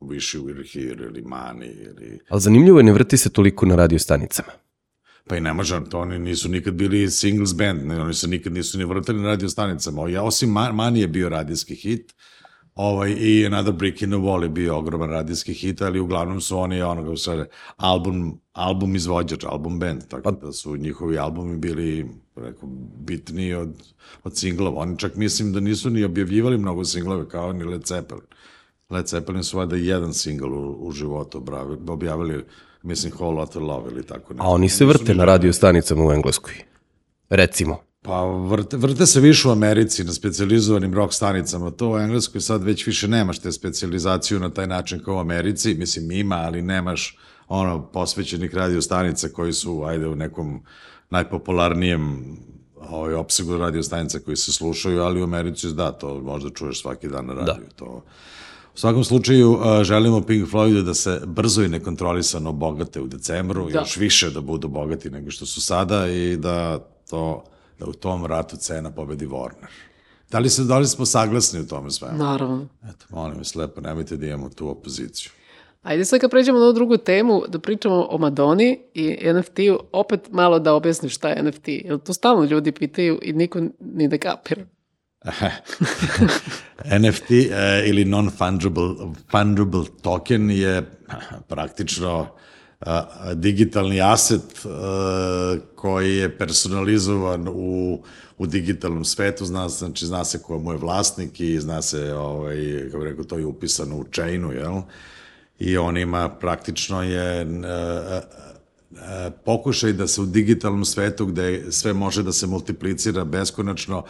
Wish 0.09 0.37
You 0.37 0.43
Were 0.45 0.73
Here 0.73 1.05
ili 1.05 1.21
Mani 1.21 1.65
ili... 1.67 2.19
Ali 2.29 2.41
zanimljivo 2.41 2.79
je, 2.79 2.83
ne 2.83 2.91
vrti 2.91 3.17
se 3.17 3.29
toliko 3.29 3.65
na 3.65 3.75
radio 3.75 3.99
stanicama. 3.99 4.49
Pa 5.27 5.37
i 5.37 5.41
ne 5.41 5.53
može, 5.53 5.81
to 5.89 5.99
oni 5.99 6.19
nisu 6.19 6.49
nikad 6.49 6.73
bili 6.73 7.11
singles 7.11 7.55
band, 7.55 7.85
ne, 7.85 8.01
oni 8.01 8.13
se 8.13 8.27
nikad 8.27 8.53
nisu 8.53 8.77
ni 8.77 8.85
vrtali 8.85 9.19
na 9.21 9.27
radio 9.27 9.49
stanicama. 9.49 10.09
Ja, 10.09 10.23
osim 10.23 10.49
Ma- 10.49 10.71
Mani 10.71 10.99
je 10.99 11.07
bio 11.07 11.29
radijski 11.29 11.75
hit, 11.75 12.13
ovaj, 12.75 13.15
i 13.19 13.45
Another 13.45 13.73
Brick 13.73 14.01
in 14.01 14.09
the 14.09 14.17
Wall 14.17 14.43
je 14.43 14.49
bio 14.49 14.77
ogroman 14.77 15.09
radijski 15.09 15.53
hit, 15.53 15.81
ali 15.81 15.99
uglavnom 15.99 16.41
su 16.41 16.57
oni 16.57 16.81
onoga, 16.81 17.11
u 17.11 17.17
stvari, 17.17 17.43
album, 17.77 18.39
album 18.53 18.95
izvođač, 18.95 19.43
album 19.43 19.79
band, 19.79 20.07
tako 20.07 20.31
da 20.31 20.51
su 20.51 20.77
njihovi 20.77 21.17
albumi 21.17 21.57
bili 21.57 22.07
rekao, 22.35 22.69
bitniji 22.99 23.53
od, 23.53 23.83
od 24.23 24.37
singlova. 24.37 24.81
Oni 24.81 24.99
čak 24.99 25.15
mislim 25.15 25.53
da 25.53 25.59
nisu 25.59 25.89
ni 25.89 26.03
objavljivali 26.03 26.57
mnogo 26.57 26.85
singlove 26.85 27.29
kao 27.29 27.53
ni 27.53 27.63
Led 27.63 27.85
Zeppelin. 27.85 28.25
Led 28.89 29.07
Zeppelin 29.07 29.43
su 29.43 29.57
vada 29.57 29.75
jedan 29.75 30.13
singl 30.13 30.53
u, 30.53 30.87
u 30.87 30.91
životu 30.91 31.45
objavili, 31.87 32.43
mislim 32.83 33.13
Whole 33.13 33.35
Lotta 33.35 33.59
Love 33.59 33.91
ili 33.91 34.03
tako 34.03 34.33
nešto. 34.33 34.47
A 34.47 34.49
oni 34.49 34.69
se 34.69 34.85
vrte 34.85 35.15
na 35.15 35.25
radio 35.25 35.53
stanicama 35.53 36.05
u 36.05 36.11
Engleskoj. 36.11 36.53
Recimo. 37.29 37.77
Pa 38.01 38.25
vrte, 38.25 38.77
vrte 38.77 39.05
se 39.05 39.19
više 39.19 39.47
u 39.47 39.51
Americi 39.51 40.03
na 40.03 40.13
specializovanim 40.13 40.93
rock 40.93 41.13
stanicama. 41.13 41.71
To 41.71 41.89
u 41.89 41.97
Engleskoj 41.97 42.41
sad 42.41 42.63
već 42.63 42.87
više 42.87 43.07
nemaš 43.07 43.39
te 43.39 43.51
specializaciju 43.51 44.39
na 44.39 44.49
taj 44.49 44.67
način 44.67 45.03
kao 45.03 45.15
u 45.15 45.19
Americi. 45.19 45.73
Mislim, 45.73 46.11
ima, 46.11 46.35
ali 46.35 46.61
nemaš 46.61 47.17
ono 47.47 47.87
posvećenih 47.91 48.55
radio 48.55 48.81
stanica 48.81 49.29
koji 49.29 49.53
su, 49.53 49.83
ajde, 49.83 50.07
u 50.07 50.15
nekom 50.15 50.63
najpopularnijem 51.09 52.37
ovaj, 52.89 53.13
opsegu 53.13 53.57
radio 53.57 53.83
stanica 53.83 54.19
koji 54.19 54.37
se 54.37 54.51
slušaju, 54.51 55.01
ali 55.01 55.21
u 55.21 55.23
Americi, 55.23 55.73
da, 55.73 55.91
to 55.91 56.19
možda 56.19 56.49
čuješ 56.49 56.81
svaki 56.81 57.07
dan 57.07 57.25
na 57.25 57.33
radiju. 57.33 57.65
Da. 57.69 57.75
To, 57.75 58.03
U 58.77 58.79
svakom 58.79 59.03
slučaju, 59.03 59.59
želimo 59.83 60.21
Pink 60.21 60.49
Floydu 60.49 60.83
da 60.83 60.93
se 60.93 61.21
brzo 61.25 61.63
i 61.63 61.67
nekontrolisano 61.67 62.51
bogate 62.51 63.01
u 63.01 63.07
decembru, 63.07 63.69
Da. 63.69 63.79
još 63.79 63.97
više 63.97 64.29
da 64.29 64.41
budu 64.41 64.67
bogati 64.67 65.09
nego 65.09 65.31
što 65.31 65.45
su 65.45 65.61
sada 65.61 66.07
i 66.07 66.37
da 66.37 66.79
to 67.09 67.43
da 67.79 67.85
u 67.85 67.93
tom 67.93 68.25
ratu 68.25 68.57
cena 68.57 68.91
pobedi 68.91 69.27
Warner. 69.27 69.67
Da 70.31 70.39
li, 70.39 70.49
se, 70.49 70.63
da 70.63 70.77
li 70.77 70.87
smo 70.87 71.05
saglasni 71.05 71.59
u 71.59 71.67
tome 71.67 71.91
svemu? 71.91 72.17
Naravno. 72.17 72.67
Eto, 72.89 73.05
molim 73.09 73.37
vas 73.37 73.55
lepo, 73.55 73.81
nemojte 73.81 74.17
da 74.17 74.25
imamo 74.25 74.49
tu 74.49 74.69
opoziciju. 74.69 75.31
Ajde 75.83 76.05
sad 76.05 76.19
kad 76.19 76.31
pređemo 76.31 76.59
na 76.59 76.65
ovu 76.65 76.73
drugu 76.73 76.97
temu, 76.97 77.41
da 77.47 77.59
pričamo 77.59 78.07
o 78.09 78.17
Madoni 78.17 78.79
i 78.93 79.17
NFT-u, 79.33 79.79
opet 79.91 80.19
malo 80.31 80.59
da 80.59 80.73
objasniš 80.73 81.15
šta 81.15 81.29
je 81.29 81.43
NFT. 81.43 81.67
Jer 81.67 81.99
to 81.99 82.13
stalno 82.13 82.43
ljudi 82.43 82.71
pitaju 82.71 83.19
i 83.21 83.33
niko 83.33 83.59
ni 83.79 84.07
ne 84.07 84.17
kapira. 84.17 84.65
NFT 86.99 87.31
e, 87.31 87.83
ili 87.85 88.05
non-fungible 88.05 89.13
fungible 89.31 89.85
token 90.01 90.51
je 90.51 90.83
praktično 91.47 92.27
a, 92.79 93.33
digitalni 93.33 94.01
aset 94.01 94.65
a, 94.65 95.57
koji 95.75 96.17
je 96.17 96.37
personalizovan 96.37 97.47
u, 97.47 98.03
u 98.37 98.47
digitalnom 98.47 99.05
svetu, 99.05 99.45
zna, 99.45 99.69
se- 99.69 99.77
znači 99.77 100.05
zna 100.05 100.25
se 100.25 100.41
ko 100.41 100.71
je 100.71 100.77
vlasnik 100.77 101.39
i 101.39 101.59
zna 101.59 101.81
se, 101.81 102.13
ovaj, 102.13 102.89
kako 102.91 103.03
rekao, 103.03 103.23
to 103.23 103.37
je 103.37 103.45
upisano 103.45 103.95
u 103.95 104.05
chainu, 104.13 104.51
jel? 104.51 104.81
I 105.59 105.77
on 105.77 105.97
ima, 105.97 106.29
praktično 106.29 107.03
je 107.03 107.47
pokušaj 109.45 109.93
da 109.93 110.07
se 110.07 110.21
u 110.21 110.25
digitalnom 110.25 110.85
svetu 110.85 111.25
gde 111.25 111.71
sve 111.71 111.93
može 111.93 112.23
da 112.23 112.31
se 112.31 112.47
multiplicira 112.47 113.23
beskonačno, 113.23 113.97
uh, 113.97 114.05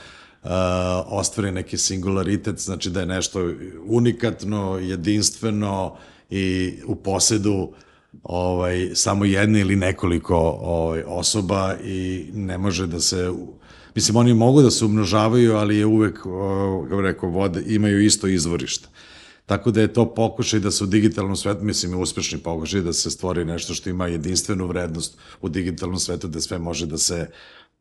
ostvari 1.06 1.52
neki 1.52 1.78
singularitet, 1.78 2.60
znači 2.60 2.90
da 2.90 3.00
je 3.00 3.06
nešto 3.06 3.52
unikatno, 3.86 4.78
jedinstveno 4.78 5.98
i 6.30 6.74
u 6.86 6.96
posedu 6.96 7.74
ovaj, 8.24 8.90
samo 8.94 9.26
jedne 9.26 9.60
ili 9.60 9.76
nekoliko 9.76 10.36
ovaj, 10.62 11.04
osoba 11.08 11.76
i 11.84 12.30
ne 12.34 12.58
može 12.58 12.88
da 12.88 13.00
se... 13.00 13.32
Mislim, 13.96 14.16
oni 14.16 14.34
mogu 14.34 14.62
da 14.62 14.72
se 14.72 14.86
umnožavaju, 14.86 15.56
ali 15.56 15.78
je 15.78 15.86
uvek, 15.86 16.26
o, 16.26 16.84
kako 16.84 16.96
bih 16.96 17.04
rekao, 17.04 17.30
vode, 17.30 17.64
imaju 17.68 18.06
isto 18.06 18.28
izvorište. 18.28 18.88
Tako 19.46 19.72
da 19.72 19.82
je 19.82 19.94
to 19.94 20.14
pokušaj 20.14 20.60
da 20.60 20.72
se 20.72 20.84
u 20.84 20.88
digitalnom 20.88 21.36
svetu, 21.36 21.64
mislim 21.64 22.00
uspešni 22.00 22.38
pokušaj 22.38 22.82
da 22.82 22.94
se 22.94 23.12
stvori 23.12 23.46
nešto 23.46 23.74
što 23.74 23.90
ima 23.90 24.08
jedinstvenu 24.08 24.68
vrednost 24.68 25.18
u 25.42 25.50
digitalnom 25.50 26.00
svetu, 26.00 26.28
da 26.28 26.42
sve 26.42 26.60
može 26.60 26.86
da 26.86 26.98
se, 26.98 27.30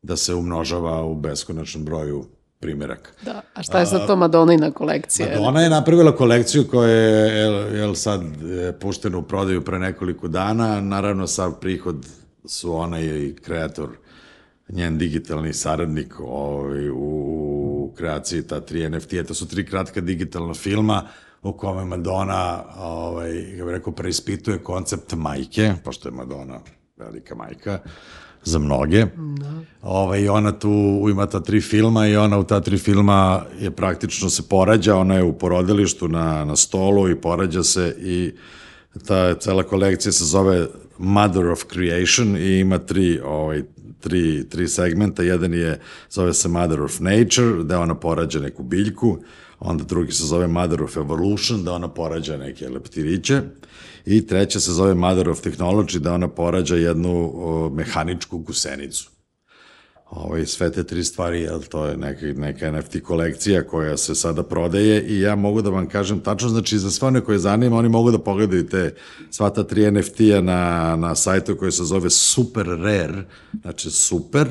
da 0.02 0.16
se 0.16 0.34
umnožava 0.34 1.04
u 1.04 1.14
beskonačnom 1.14 1.84
broju 1.84 2.24
primjerak. 2.60 3.14
Da, 3.22 3.42
a 3.54 3.62
šta 3.62 3.80
je 3.80 3.86
sad 3.86 4.06
to 4.06 4.16
Madonina 4.16 4.70
kolekcija? 4.70 5.28
Madonna 5.28 5.60
je 5.60 5.70
napravila 5.70 6.16
kolekciju 6.16 6.64
koja 6.70 6.90
je 6.90 7.38
jel, 7.38 7.76
jel 7.76 7.94
sad 7.94 8.22
je 8.42 8.78
puštena 8.78 9.18
u 9.18 9.22
prodaju 9.22 9.64
pre 9.64 9.78
nekoliko 9.78 10.28
dana, 10.28 10.80
naravno 10.80 11.26
sav 11.26 11.60
prihod 11.60 12.06
su 12.44 12.74
ona 12.74 13.00
i 13.00 13.34
kreator 13.44 13.88
njen 14.68 14.98
digitalni 14.98 15.52
saradnik 15.52 16.20
ovaj, 16.20 16.88
u 16.90 17.92
kreaciji 17.96 18.42
ta 18.42 18.60
tri 18.60 18.90
NFT-a. 18.90 19.24
To 19.24 19.34
su 19.34 19.48
tri 19.48 19.66
kratka 19.66 20.00
digitalna 20.00 20.54
filma 20.54 21.02
u 21.42 21.52
kome 21.52 21.84
Madonna, 21.84 22.64
ovaj, 22.78 23.32
bih 23.32 23.64
rekao, 23.66 23.92
preispituje 23.92 24.58
koncept 24.58 25.14
majke, 25.14 25.72
pošto 25.84 26.08
je 26.08 26.12
Madonna 26.12 26.60
velika 26.96 27.34
majka, 27.34 27.78
za 28.46 28.58
mnoge. 28.58 29.04
Da. 29.16 29.52
Ovaj, 29.82 30.28
ona 30.28 30.52
tu 30.52 31.06
ima 31.10 31.26
ta 31.26 31.40
tri 31.40 31.60
filma 31.60 32.06
i 32.06 32.16
ona 32.16 32.38
u 32.38 32.44
ta 32.44 32.60
tri 32.60 32.78
filma 32.78 33.42
je 33.60 33.70
praktično 33.70 34.30
se 34.30 34.42
porađa, 34.48 34.96
ona 34.96 35.14
je 35.14 35.22
u 35.22 35.38
porodilištu 35.38 36.08
na, 36.08 36.44
na 36.44 36.56
stolu 36.56 37.10
i 37.10 37.20
porađa 37.20 37.62
se 37.62 37.96
i 38.00 38.32
ta 39.06 39.34
cela 39.34 39.62
kolekcija 39.62 40.12
se 40.12 40.24
zove 40.24 40.66
Mother 40.98 41.46
of 41.46 41.64
Creation 41.72 42.36
i 42.36 42.58
ima 42.60 42.78
tri 42.78 43.20
ovaj, 43.24 43.62
tri, 44.00 44.48
tri 44.48 44.68
segmenta. 44.68 45.22
Jedan 45.22 45.54
je, 45.54 45.80
zove 46.10 46.34
se 46.34 46.48
Mother 46.48 46.82
of 46.82 47.00
Nature, 47.00 47.64
da 47.64 47.80
ona 47.80 47.94
porađa 47.94 48.40
neku 48.40 48.62
biljku, 48.62 49.18
onda 49.60 49.84
drugi 49.84 50.12
se 50.12 50.26
zove 50.26 50.46
Mother 50.46 50.82
of 50.82 50.96
Evolution, 50.96 51.64
da 51.64 51.72
ona 51.72 51.88
porađa 51.88 52.36
neke 52.36 52.68
leptiriće, 52.68 53.42
i 54.06 54.26
treća 54.26 54.60
se 54.60 54.72
zove 54.72 54.94
Mother 54.94 55.28
of 55.28 55.42
Technology, 55.42 55.98
da 55.98 56.14
ona 56.14 56.28
porađa 56.28 56.76
jednu 56.76 57.32
o, 57.34 57.70
mehaničku 57.70 58.38
gusenicu. 58.38 59.10
Ovaj, 60.10 60.46
sve 60.46 60.72
te 60.72 60.84
tri 60.84 61.04
stvari, 61.04 61.40
jel, 61.40 61.62
to 61.62 61.86
je 61.86 61.96
neka, 61.96 62.26
neka 62.26 62.70
NFT 62.70 63.00
kolekcija 63.02 63.66
koja 63.66 63.96
se 63.96 64.14
sada 64.14 64.42
prodaje 64.42 65.02
i 65.02 65.20
ja 65.20 65.34
mogu 65.34 65.62
da 65.62 65.70
vam 65.70 65.88
kažem 65.88 66.20
tačno, 66.20 66.48
znači 66.48 66.78
za 66.78 66.90
sve 66.90 67.08
one 67.08 67.20
koje 67.20 67.38
zanima, 67.38 67.76
oni 67.76 67.88
mogu 67.88 68.10
da 68.10 68.18
pogledaju 68.18 68.66
te 68.68 68.94
sva 69.30 69.50
ta 69.50 69.64
tri 69.64 69.90
NFT-a 69.90 70.40
na, 70.40 70.96
na 70.96 71.14
sajtu 71.14 71.56
koji 71.56 71.72
se 71.72 71.84
zove 71.84 72.10
Super 72.10 72.66
Rare, 72.66 73.24
znači 73.62 73.90
super, 73.90 74.48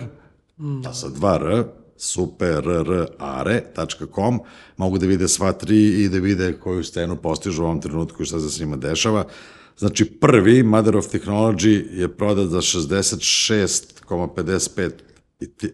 pa 0.83 0.93
sa 0.93 1.09
dva 1.09 1.35
R, 1.35 1.63
superrare.com, 1.97 4.39
mogu 4.77 4.97
da 4.97 5.05
vide 5.05 5.27
sva 5.27 5.51
tri 5.51 6.03
i 6.03 6.09
da 6.09 6.19
vide 6.19 6.59
koju 6.59 6.83
scenu 6.83 7.15
postižu 7.15 7.63
u 7.63 7.65
ovom 7.65 7.81
trenutku 7.81 8.23
i 8.23 8.25
šta 8.25 8.39
se 8.39 8.49
s 8.49 8.59
njima 8.59 8.75
dešava. 8.75 9.25
Znači, 9.77 10.05
prvi, 10.05 10.63
Mother 10.63 10.97
of 10.97 11.07
Technology, 11.07 11.99
je 11.99 12.17
prodat 12.17 12.47
za 12.47 12.61
66,55 12.61 14.91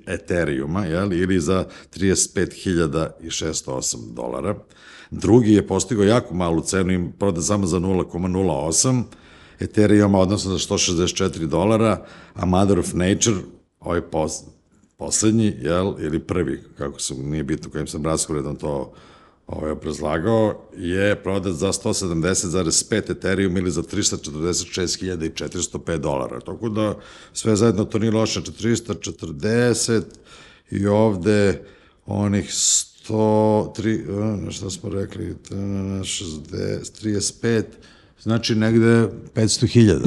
Ethereuma, 0.08 0.86
jel, 0.86 1.14
ili 1.14 1.40
za 1.40 1.66
35.608 1.96 4.14
dolara. 4.14 4.56
Drugi 5.12 5.54
je 5.54 5.68
postigao 5.68 6.06
jako 6.06 6.34
malu 6.34 6.62
cenu 6.62 6.94
i 6.94 7.12
proda 7.20 7.42
samo 7.42 7.68
za 7.68 7.80
0,08 7.80 9.04
Ethereuma, 9.60 10.20
odnosno 10.20 10.52
za 10.52 10.58
164 10.76 11.46
dolara, 11.46 12.06
a 12.34 12.46
Mother 12.46 12.80
of 12.80 12.94
Nature, 12.94 13.38
ovaj 13.80 14.02
pos, 14.02 14.44
poslednji, 15.02 15.54
jel, 15.62 15.94
ili 16.00 16.20
prvi, 16.20 16.64
kako 16.78 17.00
sam, 17.00 17.30
nije 17.30 17.44
bitno 17.44 17.70
kojim 17.70 17.88
sam 17.88 18.06
raskoredom 18.06 18.56
to 18.56 18.94
ovaj, 19.48 19.72
obrazlagao, 19.72 20.70
je 20.78 21.24
prodat 21.24 21.54
za 21.54 21.68
170,5 21.68 23.12
Ethereum 23.12 23.58
ili 23.58 23.72
za 23.72 23.84
346.405 23.84 25.98
dolara. 25.98 26.40
Tako 26.40 26.70
da 26.70 26.96
sve 27.34 27.56
zajedno 27.56 27.86
to 27.86 28.00
nije 28.00 28.12
loše, 28.12 28.42
440 28.42 30.02
i 30.72 30.88
ovde 30.88 31.64
onih 32.06 32.50
103, 32.50 34.52
šta 34.52 34.70
smo 34.70 34.90
rekli, 34.90 35.36
60, 35.50 37.04
35, 37.04 37.64
znači 38.22 38.56
negde 38.56 39.10
500.000, 39.36 40.00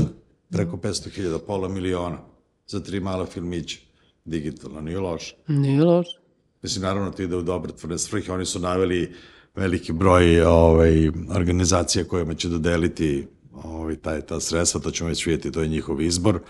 preko 0.51 0.77
500.000, 0.77 1.39
pola 1.39 1.69
miliona 1.69 2.19
za 2.67 2.81
tri 2.81 3.01
mala 3.01 3.27
filmića 3.27 3.94
digitalno, 4.25 4.81
nije 4.81 5.01
loše. 5.01 5.37
Nije 5.49 5.85
loše. 5.85 6.19
Mislim, 6.63 6.83
naravno, 6.83 7.11
ti 7.11 7.23
ide 7.23 7.37
u 7.37 7.43
dobre 7.43 7.73
tvrde 7.73 7.99
svrhe, 7.99 8.33
oni 8.33 8.47
su 8.47 8.59
naveli 8.61 9.15
veliki 9.55 9.93
broj 9.93 10.41
ovaj, 10.43 11.09
organizacija 11.37 12.05
kojima 12.05 12.35
će 12.35 12.49
dodeliti 12.49 13.27
ovaj, 13.53 13.97
taj, 13.97 14.21
ta 14.21 14.41
sredstva, 14.41 14.81
to 14.81 14.91
ćemo 14.91 15.09
već 15.09 15.27
vidjeti, 15.27 15.53
to 15.53 15.63
je 15.63 15.69
njihov 15.69 16.01
izbor. 16.01 16.41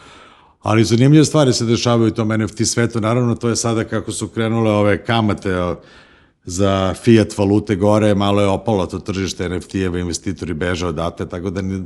Ali 0.61 0.85
zanimljive 0.85 1.25
stvari 1.25 1.53
se 1.53 1.65
dešavaju 1.65 2.09
u 2.09 2.15
tom 2.15 2.29
NFT 2.29 2.67
svetu, 2.67 3.01
naravno 3.01 3.35
to 3.35 3.49
je 3.49 3.57
sada 3.57 3.85
kako 3.85 4.13
su 4.13 4.29
krenule 4.29 4.71
ove 4.71 5.05
kamate 5.05 5.51
za 6.45 6.95
fiat 6.95 7.39
valute 7.39 7.77
gore, 7.77 8.15
malo 8.15 8.41
je 8.41 8.49
opalo 8.49 8.87
to 8.87 8.99
tržište 8.99 9.49
NFT-eva, 9.49 10.01
investitori 10.01 10.55
beže 10.55 10.87
odate, 10.87 11.29
tako 11.29 11.51
da 11.51 11.63
ni, 11.63 11.83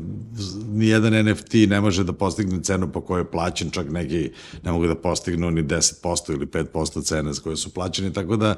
ni 0.73 0.89
jedan 0.89 1.31
NFT 1.31 1.55
ne 1.69 1.81
može 1.81 2.05
da 2.05 2.13
postigne 2.13 2.63
cenu 2.63 2.93
po 2.93 3.01
kojoj 3.01 3.21
je 3.21 3.31
plaćen, 3.31 3.71
čak 3.71 3.91
neki 3.91 4.31
ne 4.63 4.73
mogu 4.73 4.87
da 4.87 4.95
postignu 4.95 5.51
ni 5.51 5.63
10% 5.63 6.33
ili 6.33 6.47
5% 6.47 7.05
cene 7.05 7.35
s 7.35 7.39
koje 7.39 7.57
su 7.57 7.75
plaćeni, 7.75 8.13
tako 8.13 8.37
da 8.37 8.55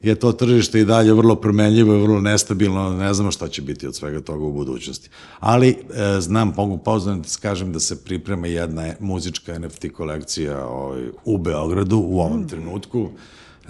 je 0.00 0.14
to 0.14 0.32
tržište 0.32 0.80
i 0.80 0.84
dalje 0.84 1.12
vrlo 1.12 1.34
promenljivo 1.34 1.94
i 1.94 2.02
vrlo 2.02 2.20
nestabilno, 2.20 2.90
ne 2.90 3.14
znamo 3.14 3.30
šta 3.30 3.48
će 3.48 3.62
biti 3.62 3.86
od 3.86 3.96
svega 3.96 4.20
toga 4.20 4.44
u 4.44 4.52
budućnosti. 4.52 5.10
Ali 5.40 5.68
e, 5.68 6.20
znam, 6.20 6.52
mogu 6.56 6.78
poznati 6.78 7.28
da 7.28 7.48
kažem 7.48 7.72
da 7.72 7.80
se 7.80 8.04
priprema 8.04 8.46
jedna 8.46 8.94
muzička 9.00 9.58
NFT 9.58 9.86
kolekcija 9.96 10.66
ovaj, 10.66 11.08
u 11.24 11.38
Beogradu 11.38 11.98
u 11.98 12.20
ovom 12.20 12.40
mm. 12.40 12.48
trenutku. 12.48 13.10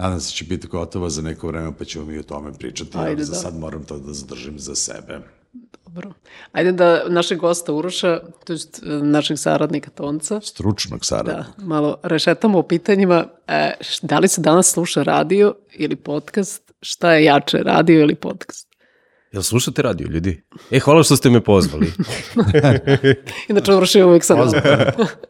Nadam 0.01 0.19
se 0.19 0.27
da 0.27 0.31
će 0.31 0.45
biti 0.45 0.67
gotova 0.67 1.09
za 1.09 1.21
neko 1.21 1.47
vreme, 1.47 1.71
pa 1.79 1.85
ćemo 1.85 2.05
mi 2.05 2.19
o 2.19 2.23
tome 2.23 2.53
pričati. 2.53 2.97
Ajde, 2.97 3.23
za 3.23 3.31
da. 3.31 3.37
sad 3.37 3.59
moram 3.59 3.83
to 3.83 3.97
da 3.97 4.13
zadržim 4.13 4.59
za 4.59 4.75
sebe. 4.75 5.19
Dobro. 5.85 6.13
Ajde 6.51 6.71
da 6.71 7.03
našeg 7.09 7.39
gosta 7.39 7.73
Uroša, 7.73 8.19
to 8.45 8.53
je 8.53 8.59
našeg 9.03 9.37
saradnika 9.37 9.89
Tonca. 9.89 10.41
Stručnog 10.41 11.05
saradnika. 11.05 11.51
Da, 11.57 11.65
malo 11.65 11.97
rešetamo 12.03 12.59
o 12.59 12.63
pitanjima. 12.63 13.25
E, 13.47 13.73
da 14.01 14.19
li 14.19 14.27
se 14.27 14.41
danas 14.41 14.71
sluša 14.71 15.03
radio 15.03 15.55
ili 15.73 15.95
podcast? 15.95 16.73
Šta 16.81 17.13
je 17.13 17.23
jače, 17.23 17.57
radio 17.57 18.01
ili 18.01 18.15
podcast? 18.15 18.70
Jel 19.31 19.43
slušate 19.43 19.81
radio, 19.81 20.07
ljudi? 20.07 20.43
E, 20.71 20.79
hvala 20.79 21.03
što 21.03 21.15
ste 21.15 21.29
me 21.29 21.41
pozvali. 21.41 21.93
Inače, 23.49 23.71
je 23.99 24.05
uvijek 24.05 24.23
sad 24.23 24.37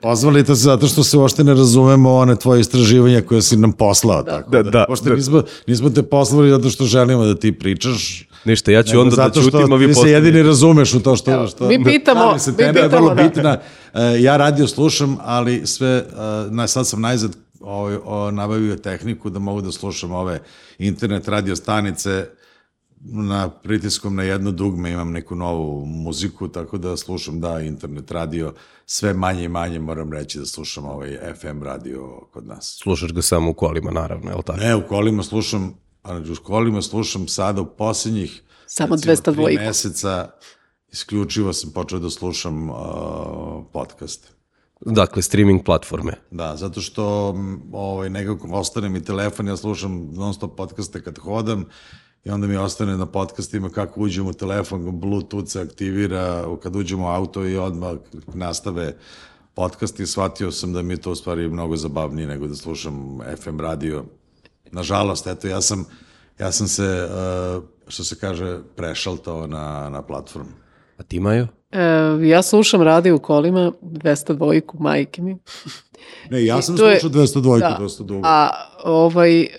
Pozvali 0.01 0.45
to 0.45 0.55
se 0.55 0.61
zato 0.61 0.87
što 0.87 1.03
se 1.03 1.17
uopšte 1.17 1.43
ne 1.43 1.53
razumemo 1.53 2.15
one 2.15 2.35
tvoje 2.35 2.61
istraživanja 2.61 3.21
koje 3.21 3.41
si 3.41 3.57
nam 3.57 3.71
poslao. 3.71 4.23
Da, 4.23 4.31
tako 4.31 4.51
da, 4.51 4.63
da, 4.63 4.69
da, 4.71 4.85
da. 5.03 5.15
Nismo, 5.15 5.43
nismo 5.67 5.89
te 5.89 6.03
poslali 6.03 6.49
zato 6.49 6.69
što 6.69 6.85
želimo 6.85 7.25
da 7.25 7.35
ti 7.35 7.51
pričaš, 7.51 8.27
Ništa, 8.45 8.71
ja 8.71 8.83
ću 8.83 8.99
onda 8.99 9.15
da 9.15 9.29
čutim, 9.29 9.73
a 9.73 9.75
vi 9.75 9.87
Ti 9.87 9.93
se 9.93 10.09
jedini 10.09 10.43
razumeš 10.43 10.93
u 10.93 10.99
to 10.99 11.15
što... 11.15 11.31
Evo, 11.31 11.47
što 11.47 11.67
mi 11.67 11.83
pitamo, 11.83 12.39
se, 12.39 12.51
mi 12.51 12.57
pitamo, 12.57 12.79
je 12.79 12.87
vrlo 12.87 13.15
da. 13.15 13.23
bitna. 13.23 13.57
E, 13.93 14.21
ja 14.21 14.37
radio 14.37 14.67
slušam, 14.67 15.17
ali 15.21 15.67
sve, 15.67 16.05
na, 16.49 16.67
sad 16.67 16.87
sam 16.87 17.01
najzad 17.01 17.35
o, 17.59 17.99
o, 18.05 18.31
nabavio 18.31 18.75
tehniku 18.75 19.29
da 19.29 19.39
mogu 19.39 19.61
da 19.61 19.71
slušam 19.71 20.11
ove 20.11 20.39
internet 20.79 21.27
radio 21.27 21.55
stanice 21.55 22.25
na 23.03 23.49
pritiskom 23.49 24.15
na 24.15 24.23
jedno 24.23 24.51
dugme 24.51 24.91
imam 24.91 25.11
neku 25.11 25.35
novu 25.35 25.85
muziku, 25.85 26.47
tako 26.47 26.77
da 26.77 26.97
slušam, 26.97 27.39
da, 27.39 27.59
internet 27.59 28.11
radio, 28.11 28.53
sve 28.85 29.13
manje 29.13 29.43
i 29.43 29.47
manje 29.47 29.79
moram 29.79 30.13
reći 30.13 30.39
da 30.39 30.45
slušam 30.45 30.85
ovaj 30.85 31.17
FM 31.41 31.63
radio 31.63 32.19
kod 32.33 32.47
nas. 32.47 32.77
Slušaš 32.83 33.13
ga 33.13 33.21
samo 33.21 33.49
u 33.49 33.53
kolima, 33.53 33.91
naravno, 33.91 34.31
je 34.31 34.35
li 34.35 34.43
tako? 34.43 34.59
Ne, 34.59 34.75
u 34.75 34.87
kolima 34.87 35.23
slušam 35.23 35.73
a 36.03 36.17
u 36.31 36.35
školima 36.35 36.81
slušam 36.81 37.27
sada 37.27 37.61
u 37.61 37.65
posljednjih 37.65 38.43
Samo 38.67 38.95
202 38.95 39.65
meseca 39.65 40.29
isključivo 40.91 41.53
sam 41.53 41.71
počeo 41.71 41.99
da 41.99 42.09
slušam 42.09 42.69
uh, 42.69 42.75
podcast. 43.73 44.33
Dakle, 44.85 45.21
streaming 45.21 45.63
platforme. 45.65 46.13
Da, 46.31 46.55
zato 46.55 46.81
što 46.81 47.35
ovaj, 47.71 48.09
nekako 48.09 48.47
ostane 48.51 48.89
mi 48.89 49.03
telefon, 49.03 49.47
ja 49.47 49.57
slušam 49.57 50.09
non 50.13 50.33
stop 50.33 50.57
podcaste 50.57 51.03
kad 51.03 51.17
hodam 51.19 51.65
i 52.23 52.29
onda 52.29 52.47
mi 52.47 52.55
ostane 52.55 52.97
na 52.97 53.05
podcastima 53.05 53.69
kako 53.69 53.99
uđem 53.99 54.27
u 54.27 54.33
telefon, 54.33 54.99
bluetooth 54.99 55.47
se 55.47 55.61
aktivira, 55.61 56.45
kad 56.63 56.75
uđem 56.75 57.01
u 57.01 57.07
auto 57.07 57.45
i 57.45 57.57
odmah 57.57 57.93
nastave 58.33 58.95
podcast 59.53 59.99
i 59.99 60.05
shvatio 60.05 60.51
sam 60.51 60.73
da 60.73 60.81
mi 60.81 60.93
je 60.93 61.01
to 61.01 61.11
u 61.11 61.15
stvari 61.15 61.49
mnogo 61.49 61.75
zabavnije 61.75 62.27
nego 62.27 62.47
da 62.47 62.55
slušam 62.55 63.19
FM 63.37 63.59
radio 63.59 64.03
nažalost, 64.71 65.27
eto, 65.27 65.47
ja 65.47 65.61
sam, 65.61 65.85
ja 66.39 66.51
sam 66.51 66.67
se, 66.67 67.07
uh, 67.57 67.63
što 67.87 68.03
se 68.03 68.15
kaže, 68.15 68.59
prešaltao 68.75 69.47
na, 69.47 69.89
na 69.89 70.01
platformu. 70.01 70.51
A 70.97 71.03
ti, 71.03 71.19
Majo? 71.19 71.47
E, 71.71 72.27
ja 72.27 72.41
slušam 72.41 72.81
radio 72.81 73.15
u 73.15 73.19
kolima, 73.19 73.71
202-ku, 73.81 74.77
majke 74.79 75.21
mi. 75.21 75.37
Ne, 76.29 76.45
ja 76.45 76.61
sam 76.61 76.77
slušao 76.77 77.09
202-ku 77.09 77.59
da, 77.59 77.77
dosta 77.79 78.03
dugo. 78.03 78.21
A 78.27 78.49
ovaj, 78.83 79.41
e, 79.41 79.49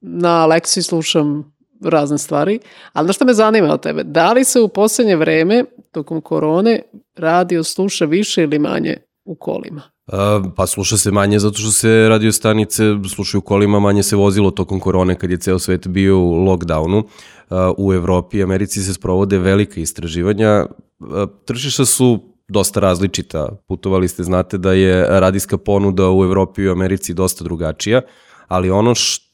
na 0.00 0.46
Alexi 0.48 0.82
slušam 0.82 1.52
razne 1.84 2.18
stvari, 2.18 2.58
ali 2.92 3.06
na 3.06 3.12
što 3.12 3.24
me 3.24 3.34
zanima 3.34 3.74
od 3.74 3.82
tebe, 3.82 4.04
da 4.04 4.32
li 4.32 4.44
se 4.44 4.60
u 4.60 4.68
poslednje 4.68 5.16
vreme, 5.16 5.64
tokom 5.92 6.20
korone, 6.20 6.82
radio 7.16 7.64
sluša 7.64 8.04
više 8.04 8.42
ili 8.42 8.58
manje 8.58 8.96
u 9.24 9.34
kolima? 9.34 9.82
Pa 10.56 10.66
sluša 10.66 10.96
se 10.96 11.10
manje 11.10 11.38
zato 11.38 11.58
što 11.58 11.70
se 11.70 12.06
radio 12.08 12.32
stanice 12.32 12.82
slušaju 13.14 13.38
u 13.38 13.42
kolima, 13.42 13.80
manje 13.80 14.02
se 14.02 14.16
vozilo 14.16 14.50
tokom 14.50 14.80
korone 14.80 15.14
kad 15.14 15.30
je 15.30 15.38
ceo 15.38 15.58
svet 15.58 15.88
bio 15.88 16.18
u 16.18 16.34
lockdownu. 16.34 17.02
U 17.78 17.92
Evropi 17.92 18.38
i 18.38 18.42
Americi 18.42 18.82
se 18.82 18.94
sprovode 18.94 19.38
velika 19.38 19.80
istraživanja. 19.80 20.66
Tržišta 21.44 21.84
su 21.84 22.18
dosta 22.48 22.80
različita. 22.80 23.48
Putovali 23.68 24.08
ste, 24.08 24.22
znate 24.22 24.58
da 24.58 24.72
je 24.72 25.20
radijska 25.20 25.58
ponuda 25.58 26.10
u 26.10 26.24
Evropi 26.24 26.62
i 26.62 26.68
Americi 26.68 27.14
dosta 27.14 27.44
drugačija, 27.44 28.00
ali 28.48 28.70
ono 28.70 28.94
što 28.94 29.29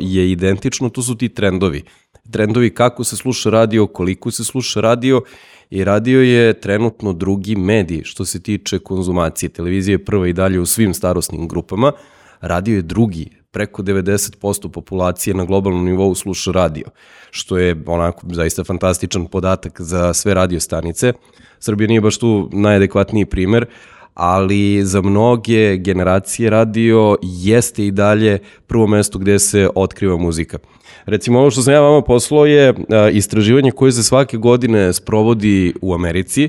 je 0.00 0.30
identično, 0.30 0.88
to 0.88 1.02
su 1.02 1.14
ti 1.14 1.28
trendovi. 1.28 1.82
Trendovi 2.30 2.70
kako 2.70 3.04
se 3.04 3.16
sluša 3.16 3.50
radio, 3.50 3.86
koliko 3.86 4.30
se 4.30 4.44
sluša 4.44 4.80
radio 4.80 5.22
i 5.70 5.84
radio 5.84 6.22
je 6.22 6.60
trenutno 6.60 7.12
drugi 7.12 7.56
medij 7.56 8.02
što 8.04 8.24
se 8.24 8.42
tiče 8.42 8.78
konzumacije. 8.78 9.48
Televizija 9.48 9.94
je 9.94 10.04
prva 10.04 10.28
i 10.28 10.32
dalje 10.32 10.60
u 10.60 10.66
svim 10.66 10.94
starosnim 10.94 11.48
grupama, 11.48 11.92
radio 12.40 12.76
je 12.76 12.82
drugi, 12.82 13.30
preko 13.50 13.82
90% 13.82 14.68
populacije 14.68 15.34
na 15.34 15.44
globalnom 15.44 15.84
nivou 15.84 16.14
sluša 16.14 16.50
radio, 16.50 16.84
što 17.30 17.58
je 17.58 17.82
onako 17.86 18.26
zaista 18.30 18.64
fantastičan 18.64 19.26
podatak 19.26 19.80
za 19.80 20.14
sve 20.14 20.34
radio 20.34 20.60
stanice. 20.60 21.12
Srbija 21.58 21.88
nije 21.88 22.00
baš 22.00 22.18
tu 22.18 22.50
najadekvatniji 22.52 23.26
primer, 23.26 23.66
ali 24.14 24.84
za 24.84 25.02
mnoge 25.02 25.76
generacije 25.76 26.50
radio 26.50 27.16
jeste 27.22 27.86
i 27.86 27.90
dalje 27.90 28.38
prvo 28.66 28.86
mesto 28.86 29.18
gde 29.18 29.38
se 29.38 29.68
otkriva 29.74 30.16
muzika. 30.16 30.58
Recimo 31.06 31.38
ovo 31.38 31.50
što 31.50 31.62
sam 31.62 31.74
ja 31.74 31.80
vama 31.80 32.02
poslao 32.02 32.46
je 32.46 32.74
istraživanje 33.12 33.70
koje 33.70 33.92
se 33.92 34.02
svake 34.02 34.36
godine 34.36 34.92
sprovodi 34.92 35.74
u 35.82 35.94
Americi. 35.94 36.48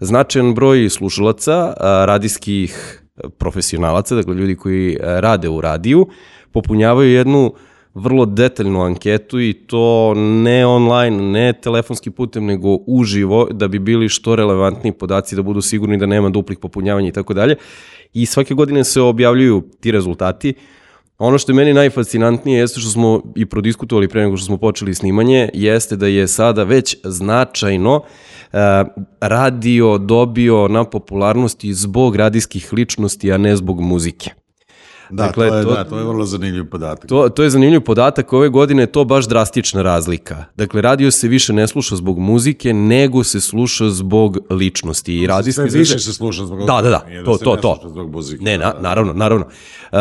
Značajan 0.00 0.54
broj 0.54 0.88
slušalaca, 0.88 1.74
radijskih 1.80 3.02
profesionalaca, 3.38 4.14
dakle 4.14 4.34
ljudi 4.34 4.56
koji 4.56 4.96
rade 5.00 5.48
u 5.48 5.60
radiju, 5.60 6.08
popunjavaju 6.52 7.12
jednu 7.12 7.52
vrlo 7.98 8.26
detaljnu 8.26 8.82
anketu 8.82 9.40
i 9.40 9.52
to 9.52 10.14
ne 10.16 10.66
online, 10.66 11.22
ne 11.22 11.52
telefonskim 11.52 12.12
putem, 12.12 12.46
nego 12.46 12.68
uživo, 12.86 13.48
da 13.50 13.68
bi 13.68 13.78
bili 13.78 14.08
što 14.08 14.36
relevantni 14.36 14.92
podaci, 14.92 15.36
da 15.36 15.42
budu 15.42 15.60
sigurni 15.60 15.98
da 15.98 16.06
nema 16.06 16.30
duplih 16.30 16.58
popunjavanja 16.58 17.08
i 17.08 17.12
tako 17.12 17.34
dalje. 17.34 17.56
I 18.12 18.26
svake 18.26 18.54
godine 18.54 18.84
se 18.84 19.00
objavljuju 19.00 19.62
ti 19.80 19.90
rezultati. 19.90 20.54
Ono 21.18 21.38
što 21.38 21.52
je 21.52 21.56
meni 21.56 21.72
najfascinantnije 21.74 22.60
jeste 22.60 22.80
što 22.80 22.90
smo 22.90 23.22
i 23.36 23.46
prodiskutovali 23.46 24.08
pre 24.08 24.22
nego 24.22 24.36
što 24.36 24.46
smo 24.46 24.56
počeli 24.56 24.94
snimanje, 24.94 25.48
jeste 25.54 25.96
da 25.96 26.06
je 26.06 26.28
sada 26.28 26.64
već 26.64 26.96
značajno 27.04 27.96
uh, 27.96 28.58
radio 29.20 29.98
dobio 29.98 30.68
na 30.68 30.84
popularnosti 30.84 31.74
zbog 31.74 32.16
radijskih 32.16 32.72
ličnosti, 32.72 33.32
a 33.32 33.38
ne 33.38 33.56
zbog 33.56 33.80
muzike. 33.80 34.30
Da, 35.10 35.26
dakle, 35.26 35.48
to, 35.48 35.56
je, 35.56 35.64
to, 35.64 35.74
da, 35.74 35.84
to 35.84 35.98
je 35.98 36.04
vrlo 36.04 36.24
zanimljiv 36.24 36.64
podatak. 36.64 37.08
To, 37.08 37.28
to 37.28 37.42
je 37.42 37.50
zanimljiv 37.50 37.80
podatak, 37.80 38.32
ove 38.32 38.48
godine 38.48 38.82
je 38.82 38.86
to 38.86 39.04
baš 39.04 39.28
drastična 39.28 39.82
razlika. 39.82 40.44
Dakle, 40.56 40.82
radio 40.82 41.10
se 41.10 41.28
više 41.28 41.52
ne 41.52 41.68
sluša 41.68 41.96
zbog 41.96 42.18
muzike, 42.18 42.74
nego 42.74 43.24
se 43.24 43.40
sluša 43.40 43.88
zbog 43.88 44.38
ličnosti. 44.50 45.14
I 45.14 45.26
radijski 45.26 45.70
Sve 45.70 45.78
više 45.78 45.98
se 45.98 46.12
sluša 46.12 46.44
zbog 46.44 46.58
Da, 46.58 46.82
da, 46.82 46.90
da, 46.90 47.04
to, 47.24 47.32
da 47.32 47.44
to, 47.44 47.56
to. 47.56 47.80
Zbog 47.88 48.10
muzike, 48.10 48.44
ne, 48.44 48.58
da, 48.58 48.66
na, 48.66 48.72
da. 48.72 48.80
naravno, 48.80 49.12
naravno. 49.12 49.46
Uh, 49.92 49.98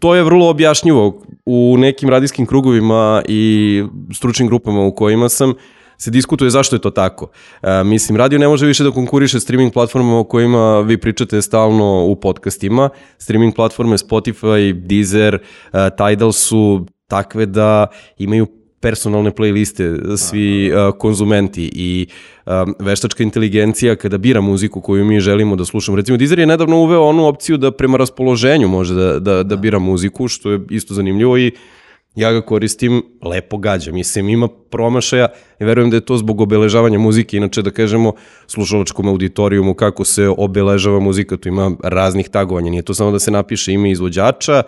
to 0.00 0.14
je 0.14 0.24
vrlo 0.24 0.48
objašnjivo 0.48 1.22
u 1.46 1.76
nekim 1.78 2.08
radijskim 2.08 2.46
krugovima 2.46 3.22
i 3.28 3.84
stručnim 4.14 4.48
grupama 4.48 4.80
u 4.80 4.94
kojima 4.94 5.28
sam 5.28 5.54
se 6.00 6.10
diskutuje 6.10 6.50
zašto 6.50 6.76
je 6.76 6.80
to 6.80 6.90
tako. 6.90 7.28
E, 7.62 7.84
mislim, 7.84 8.16
radio 8.16 8.38
ne 8.38 8.48
može 8.48 8.66
više 8.66 8.84
da 8.84 8.90
konkuriše 8.90 9.40
streaming 9.40 9.72
platformama 9.72 10.18
o 10.18 10.24
kojima 10.24 10.80
vi 10.80 10.98
pričate 10.98 11.42
stalno 11.42 12.04
u 12.04 12.16
podcastima. 12.16 12.88
Streaming 13.18 13.54
platforme 13.54 13.96
Spotify, 13.96 14.72
Deezer, 14.72 15.34
uh, 15.34 15.80
Tidal 15.96 16.32
su 16.32 16.86
takve 17.08 17.46
da 17.46 17.86
imaju 18.18 18.46
personalne 18.80 19.30
playliste 19.30 20.16
svi 20.16 20.72
uh, 20.72 20.94
konzumenti 20.98 21.70
i 21.74 22.06
um, 22.46 22.74
veštačka 22.78 23.22
inteligencija 23.22 23.96
kada 23.96 24.18
bira 24.18 24.40
muziku 24.40 24.80
koju 24.80 25.04
mi 25.04 25.20
želimo 25.20 25.56
da 25.56 25.64
slušamo. 25.64 25.96
Recimo 25.96 26.18
Deezer 26.18 26.38
je 26.38 26.46
nedavno 26.46 26.76
uveo 26.76 27.02
onu 27.02 27.26
opciju 27.26 27.56
da 27.56 27.70
prema 27.70 27.96
raspoloženju 27.96 28.68
može 28.68 28.94
da, 28.94 29.18
da, 29.18 29.42
da 29.42 29.56
bira 29.56 29.78
muziku, 29.78 30.28
što 30.28 30.50
je 30.50 30.60
isto 30.70 30.94
zanimljivo 30.94 31.38
i 31.38 31.52
ja 32.14 32.32
ga 32.32 32.40
koristim, 32.40 33.02
lepo 33.22 33.56
gađa. 33.56 33.92
Mislim, 33.92 34.28
ima 34.28 34.48
promašaja 34.48 35.28
i 35.60 35.64
verujem 35.64 35.90
da 35.90 35.96
je 35.96 36.04
to 36.04 36.16
zbog 36.16 36.40
obeležavanja 36.40 36.98
muzike. 36.98 37.36
Inače, 37.36 37.62
da 37.62 37.70
kažemo, 37.70 38.12
slušalačkom 38.46 39.08
auditorijumu 39.08 39.74
kako 39.74 40.04
se 40.04 40.28
obeležava 40.28 41.00
muzika, 41.00 41.36
tu 41.36 41.48
ima 41.48 41.70
raznih 41.82 42.28
tagovanja. 42.28 42.70
Nije 42.70 42.82
to 42.82 42.94
samo 42.94 43.10
da 43.10 43.18
se 43.18 43.30
napiše 43.30 43.72
ime 43.72 43.90
izvođača, 43.90 44.62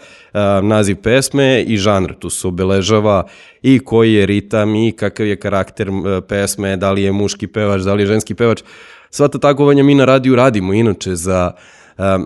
naziv 0.62 0.96
pesme 1.02 1.62
i 1.62 1.76
žanr. 1.76 2.14
Tu 2.18 2.30
se 2.30 2.48
obeležava 2.48 3.26
i 3.62 3.78
koji 3.78 4.14
je 4.14 4.26
ritam 4.26 4.74
i 4.74 4.92
kakav 4.92 5.26
je 5.26 5.36
karakter 5.36 5.90
pesme, 6.28 6.76
da 6.76 6.92
li 6.92 7.02
je 7.02 7.12
muški 7.12 7.46
pevač, 7.46 7.82
da 7.82 7.94
li 7.94 8.02
je 8.02 8.06
ženski 8.06 8.34
pevač. 8.34 8.62
Sva 9.10 9.28
ta 9.28 9.38
tagovanja 9.38 9.82
mi 9.82 9.94
na 9.94 10.04
radiju 10.04 10.36
radimo 10.36 10.72
inače 10.72 11.14
za 11.14 11.52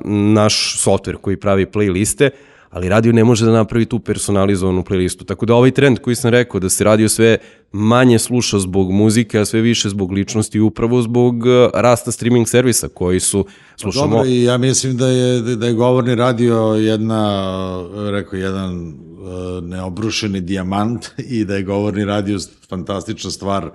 naš 0.04 0.76
software 0.84 1.16
koji 1.16 1.36
pravi 1.36 1.66
playliste, 1.66 2.30
ali 2.70 2.88
radio 2.88 3.12
ne 3.12 3.24
može 3.24 3.44
da 3.44 3.52
napravi 3.52 3.84
tu 3.84 3.98
personalizovanu 3.98 4.82
playlistu. 4.82 5.26
Tako 5.26 5.46
da 5.46 5.54
ovaj 5.54 5.70
trend 5.70 5.98
koji 5.98 6.16
sam 6.16 6.30
rekao, 6.30 6.60
da 6.60 6.68
se 6.68 6.84
radio 6.84 7.08
sve 7.08 7.38
manje 7.72 8.18
sluša 8.18 8.58
zbog 8.58 8.92
muzike, 8.92 9.38
a 9.38 9.44
sve 9.44 9.60
više 9.60 9.88
zbog 9.88 10.12
ličnosti, 10.12 10.60
upravo 10.60 11.02
zbog 11.02 11.46
e, 11.46 11.68
rasta 11.74 12.12
streaming 12.12 12.48
servisa 12.48 12.88
koji 12.88 13.20
su, 13.20 13.46
slušamo... 13.76 14.06
Dobro, 14.06 14.28
i 14.28 14.42
ja 14.42 14.58
mislim 14.58 14.96
da 14.96 15.08
je, 15.08 15.40
da 15.40 15.66
je 15.66 15.72
govorni 15.72 16.14
radio 16.14 16.56
jedna, 16.78 17.84
rekao, 18.10 18.36
jedan 18.36 18.88
uh, 18.88 19.64
neobrušeni 19.64 20.40
dijamant 20.40 21.06
i 21.36 21.44
da 21.44 21.54
je 21.54 21.62
govorni 21.62 22.04
radio 22.04 22.38
fantastična 22.68 23.30
stvar 23.30 23.70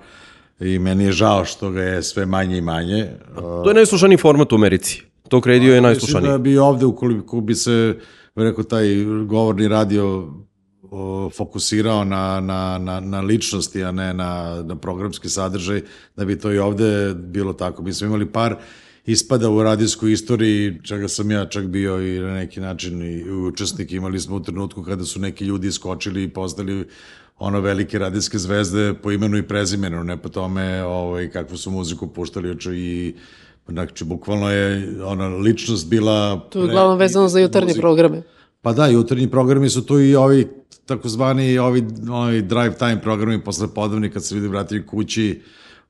i 0.60 0.78
meni 0.78 1.04
je 1.04 1.12
žao 1.12 1.44
što 1.44 1.70
ga 1.70 1.82
je 1.82 2.02
sve 2.02 2.26
manje 2.26 2.58
i 2.58 2.60
manje. 2.60 3.08
To 3.34 3.68
je 3.70 3.74
najslušaniji 3.74 4.16
format 4.16 4.52
u 4.52 4.54
Americi. 4.54 5.02
To 5.28 5.40
kredio 5.40 5.74
je 5.74 5.80
najslušaniji. 5.80 6.22
Mislim 6.22 6.32
da 6.32 6.42
bi 6.42 6.58
ovde, 6.58 6.86
ukoliko 6.86 7.40
bi 7.40 7.54
se 7.54 7.96
rekao, 8.34 8.64
taj 8.64 9.04
govorni 9.26 9.68
radio 9.68 10.32
o, 10.82 11.30
fokusirao 11.30 12.04
na, 12.04 12.40
na, 12.40 12.78
na, 12.78 13.00
na 13.00 13.20
ličnosti, 13.20 13.84
a 13.84 13.92
ne 13.92 14.14
na, 14.14 14.62
na 14.62 14.76
programski 14.76 15.28
sadržaj, 15.28 15.82
da 16.16 16.24
bi 16.24 16.38
to 16.38 16.52
i 16.52 16.58
ovde 16.58 17.14
bilo 17.14 17.52
tako. 17.52 17.82
Mi 17.82 17.92
smo 17.92 18.06
imali 18.06 18.32
par 18.32 18.56
ispada 19.06 19.50
u 19.50 19.62
radijskoj 19.62 20.12
istoriji, 20.12 20.78
čega 20.82 21.08
sam 21.08 21.30
ja 21.30 21.46
čak 21.46 21.66
bio 21.66 22.00
i 22.00 22.20
na 22.20 22.34
neki 22.34 22.60
način 22.60 23.02
i 23.02 23.30
učesnik. 23.30 23.92
Imali 23.92 24.20
smo 24.20 24.36
u 24.36 24.42
trenutku 24.42 24.82
kada 24.82 25.04
su 25.04 25.20
neki 25.20 25.44
ljudi 25.44 25.68
iskočili 25.68 26.22
i 26.22 26.28
postali 26.28 26.86
ono 27.38 27.60
velike 27.60 27.98
radijske 27.98 28.38
zvezde 28.38 28.94
po 29.02 29.10
imenu 29.10 29.38
i 29.38 29.48
prezimenu, 29.48 30.04
ne 30.04 30.16
po 30.16 30.28
tome 30.28 30.84
ovaj, 30.84 31.30
kakvu 31.30 31.56
su 31.56 31.70
muziku 31.70 32.06
puštali 32.06 32.56
i 32.74 33.14
Znači, 33.68 34.04
bukvalno 34.04 34.50
je 34.50 34.88
ona 35.04 35.28
ličnost 35.28 35.88
bila... 35.88 36.48
To 36.50 36.58
je 36.58 36.64
uglavnom 36.64 36.98
vezano 36.98 37.28
za 37.28 37.40
jutarnje 37.40 37.74
programe. 37.74 38.22
Pa 38.62 38.72
da, 38.72 38.86
jutarnji 38.86 39.30
programi 39.30 39.68
su 39.68 39.86
tu 39.86 40.00
i 40.00 40.16
ovi 40.16 40.48
takozvani 40.86 41.58
ovi, 41.58 41.84
ovi 42.10 42.42
drive 42.42 42.74
time 42.74 43.00
programi 43.02 43.44
posle 43.44 43.68
podavni 43.74 44.10
kad 44.10 44.24
se 44.24 44.34
ljudi 44.34 44.48
vratili 44.48 44.86
kući, 44.86 45.42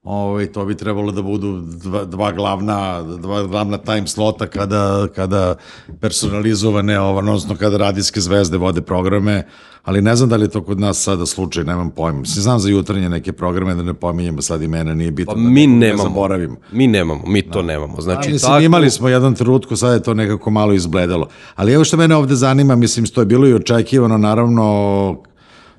ovaj, 0.03 0.47
to 0.47 0.65
bi 0.65 0.75
trebalo 0.75 1.13
da 1.13 1.23
budu 1.23 1.61
dva, 1.61 2.05
dva 2.05 2.33
glavna, 2.33 3.03
dva 3.03 3.43
glavna 3.43 3.79
time 3.79 4.07
slota 4.07 4.47
kada, 4.47 5.09
kada 5.15 5.55
personalizovane, 6.01 7.01
odnosno 7.01 7.57
kada 7.57 7.77
radijske 7.77 8.21
zvezde 8.21 8.57
vode 8.57 8.83
programe, 8.83 9.47
ali 9.83 10.03
ne 10.03 10.17
znam 10.17 10.29
da 10.29 10.37
li 10.37 10.45
je 10.45 10.49
to 10.49 10.63
kod 10.63 10.81
nas 10.81 11.03
sada 11.03 11.27
slučaj, 11.27 11.65
nemam 11.65 11.91
pojma. 11.91 12.21
Mislim, 12.21 12.43
znam 12.43 12.59
za 12.59 12.69
jutarnje 12.69 13.09
neke 13.09 13.33
programe, 13.33 13.75
da 13.75 13.83
ne 13.83 13.95
pominjemo 13.95 14.43
sad 14.43 14.63
imena, 14.63 14.95
nije 14.95 15.11
bitno 15.11 15.35
pa 15.35 15.41
da 15.41 15.49
mi 15.49 15.67
ne 15.67 15.87
nemamo, 15.87 16.03
zaboravim. 16.03 16.57
Mi 16.73 16.87
nemamo, 16.87 17.23
mi 17.27 17.43
to 17.43 17.63
da. 17.63 17.67
nemamo. 17.67 18.01
Znači, 18.01 18.29
A, 18.29 18.33
mislim, 18.33 18.53
tako... 18.53 18.63
imali 18.63 18.91
smo 18.91 19.09
jedan 19.09 19.35
trutku, 19.35 19.77
sad 19.77 19.95
je 19.95 20.03
to 20.03 20.15
nekako 20.15 20.51
malo 20.51 20.73
izbledalo. 20.73 21.29
Ali 21.55 21.73
evo 21.73 21.85
što 21.85 21.97
mene 21.97 22.17
ovde 22.17 22.35
zanima, 22.35 22.77
mislim, 22.77 23.07
što 23.07 23.21
je 23.21 23.27
bilo 23.27 23.49
i 23.49 23.55
očekivano, 23.55 24.19
naravno, 24.19 24.63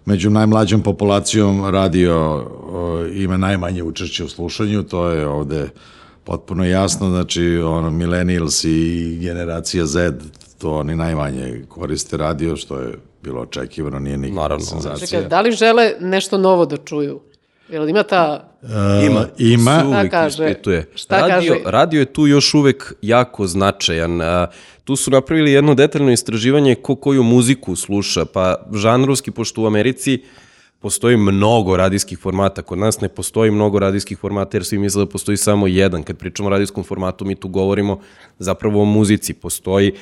među 0.05 0.29
najmlađom 0.29 0.81
populacijom 0.81 1.65
radio 1.69 2.45
ima 3.13 3.37
najmanje 3.37 3.83
učešće 3.83 4.23
u 4.23 4.29
slušanju, 4.29 4.83
to 4.83 5.07
je 5.07 5.27
ovde 5.27 5.69
potpuno 6.23 6.65
jasno, 6.65 7.09
znači 7.09 7.57
ono 7.57 7.89
millennials 7.89 8.63
i 8.63 9.17
generacija 9.21 9.85
Z 9.85 10.11
to 10.57 10.73
oni 10.75 10.95
najmanje 10.95 11.65
koriste 11.69 12.17
radio, 12.17 12.55
što 12.55 12.79
je 12.79 12.93
bilo 13.23 13.41
očekivano, 13.41 13.99
nije 13.99 14.17
nikakva 14.17 14.41
Naravno. 14.41 14.65
senzacija. 14.65 15.07
Čekaj, 15.07 15.29
da 15.29 15.41
li 15.41 15.51
žele 15.51 15.91
nešto 15.99 16.37
novo 16.37 16.65
da 16.65 16.77
čuju? 16.77 17.19
Jel 17.69 17.89
ima 17.89 18.03
ta... 18.03 18.49
Uh, 18.61 18.69
ima, 19.05 19.25
ima. 19.37 19.79
Se 19.79 19.85
uvek 19.85 20.11
kaže? 20.11 20.49
ispituje. 20.49 20.89
Šta 20.95 21.27
radio, 21.27 21.53
kaže? 21.53 21.71
radio 21.71 21.99
je 21.99 22.05
tu 22.05 22.27
još 22.27 22.53
uvek 22.53 22.93
jako 23.01 23.47
značajan. 23.47 24.19
Tu 24.83 24.95
su 24.95 25.11
napravili 25.11 25.51
jedno 25.51 25.75
detaljno 25.75 26.11
istraživanje 26.11 26.75
ko 26.75 26.95
koju 26.95 27.23
muziku 27.23 27.75
sluša, 27.75 28.25
pa 28.25 28.55
žanrovski, 28.73 29.31
pošto 29.31 29.61
u 29.61 29.65
Americi 29.65 30.23
postoji 30.83 31.17
mnogo 31.17 31.77
radijskih 31.77 32.19
formata. 32.19 32.61
Kod 32.61 32.77
nas 32.77 33.01
ne 33.01 33.09
postoji 33.09 33.51
mnogo 33.51 33.79
radijskih 33.79 34.17
formata 34.17 34.57
jer 34.57 34.65
svi 34.65 34.77
misle 34.77 35.05
da 35.05 35.11
postoji 35.11 35.37
samo 35.37 35.67
jedan. 35.67 36.03
Kad 36.03 36.17
pričamo 36.17 36.47
o 36.47 36.49
radijskom 36.49 36.83
formatu, 36.83 37.25
mi 37.25 37.35
tu 37.35 37.47
govorimo 37.47 37.99
zapravo 38.39 38.81
o 38.81 38.85
muzici. 38.85 39.33
Postoji, 39.33 39.93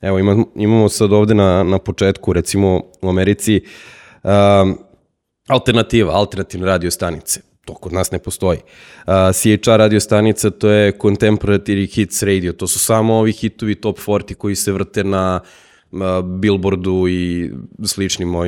evo 0.00 0.18
imamo, 0.18 0.46
imamo 0.54 0.88
sad 0.88 1.12
ovde 1.12 1.34
na, 1.34 1.62
na 1.62 1.78
početku, 1.78 2.32
recimo 2.32 2.82
u 3.02 3.08
Americi, 3.08 3.60
um, 4.22 4.78
alternativa, 5.48 6.12
alternativne 6.12 6.66
radio 6.66 6.90
stanice. 6.90 7.40
To 7.64 7.74
kod 7.74 7.92
nas 7.92 8.10
ne 8.10 8.18
postoji. 8.18 8.58
Uh, 9.06 9.12
CHR 9.32 9.78
radio 9.78 10.00
stanica, 10.00 10.50
to 10.50 10.68
je 10.68 10.92
Contemporary 10.98 11.94
Hits 11.94 12.22
Radio. 12.22 12.52
To 12.52 12.66
su 12.66 12.78
samo 12.78 13.14
ovi 13.14 13.32
hitovi 13.32 13.74
top 13.74 13.98
40 13.98 14.34
koji 14.34 14.56
se 14.56 14.72
vrte 14.72 15.04
na 15.04 15.40
Billboardu 16.24 17.08
i 17.08 17.50
sličnim 17.84 18.34
uh, 18.34 18.44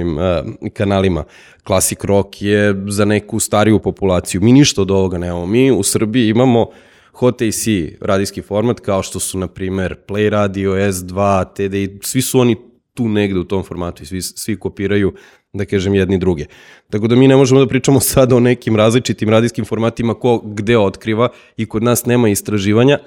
kanalima. 0.72 1.24
Classic 1.66 2.04
rock 2.04 2.42
je 2.42 2.85
za 2.88 3.04
neku 3.04 3.40
stariju 3.40 3.78
populaciju. 3.78 4.40
Mi 4.40 4.52
ništa 4.52 4.82
od 4.82 4.90
ovoga 4.90 5.18
nemamo. 5.18 5.46
Mi 5.46 5.70
u 5.70 5.82
Srbiji 5.82 6.28
imamo 6.28 6.66
Hot 7.12 7.42
AC 7.42 7.66
radijski 8.00 8.42
format 8.42 8.80
kao 8.80 9.02
što 9.02 9.20
su, 9.20 9.38
na 9.38 9.48
primer, 9.48 9.96
Play 10.09 10.28
Radio, 10.28 10.72
S2, 10.72 11.44
TDI, 11.54 11.98
svi 12.02 12.22
su 12.22 12.40
oni 12.40 12.56
tu 12.96 13.09
negde 13.09 13.38
u 13.40 13.44
tom 13.44 13.62
formatu 13.62 14.02
i 14.02 14.06
svi, 14.06 14.22
svi 14.22 14.56
kopiraju 14.56 15.12
da 15.52 15.64
kažem, 15.64 15.94
jedni 15.94 16.18
druge. 16.18 16.46
Tako 16.90 17.09
da 17.09 17.16
mi 17.16 17.28
ne 17.28 17.37
možemo 17.37 17.61
da 17.61 17.68
pričamo 17.68 18.00
sada 18.12 18.37
o 18.37 18.40
nekim 18.40 18.76
različitim 18.76 19.28
radijskim 19.28 19.64
formatima 19.64 20.14
ko 20.14 20.38
gde 20.44 20.78
otkriva 20.78 21.28
i 21.56 21.66
kod 21.66 21.82
nas 21.82 22.06
nema 22.06 22.28
istraživanja, 22.28 22.98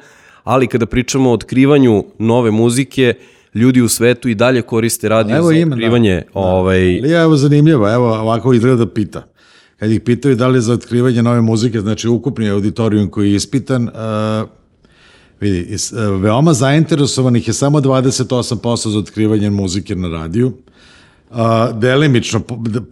ali 0.43 0.67
kada 0.67 0.86
pričamo 0.86 1.30
o 1.30 1.34
otkrivanju 1.34 2.04
nove 2.19 2.52
muzike, 2.52 3.13
ljudi 3.54 3.82
u 3.82 3.89
svetu 3.89 4.30
i 4.30 4.36
dalje 4.36 4.62
koriste 4.62 5.10
radio 5.10 5.36
evo 5.36 5.47
za 5.47 5.54
ima, 5.54 5.75
otkrivanje. 5.75 6.15
Da. 6.15 6.39
Ovaj... 6.39 6.99
Ali 6.99 7.12
evo 7.12 7.36
zanimljivo, 7.36 7.93
evo 7.93 8.08
ovako 8.08 8.54
izgleda 8.54 8.86
da 8.86 8.93
pita. 8.93 9.23
Kad 9.78 9.91
ih 9.91 10.02
pitaju 10.02 10.36
da 10.36 10.47
li 10.47 10.62
za 10.62 10.73
otkrivanje 10.73 11.23
nove 11.23 11.41
muzike, 11.41 11.80
znači 11.80 12.08
ukupni 12.08 12.49
auditorijum 12.49 13.10
koji 13.10 13.30
je 13.30 13.36
ispitan, 13.36 13.84
uh, 13.84 14.49
vidi, 15.41 15.60
is, 15.60 15.91
uh, 15.91 16.21
veoma 16.21 16.54
zainteresovanih 16.54 17.47
je 17.47 17.54
samo 17.54 17.80
28% 17.80 18.89
za 18.89 18.99
otkrivanje 18.99 19.49
muzike 19.49 19.95
na 19.95 20.08
radiju, 20.08 20.54
a, 21.32 21.71
delimično, 21.71 22.41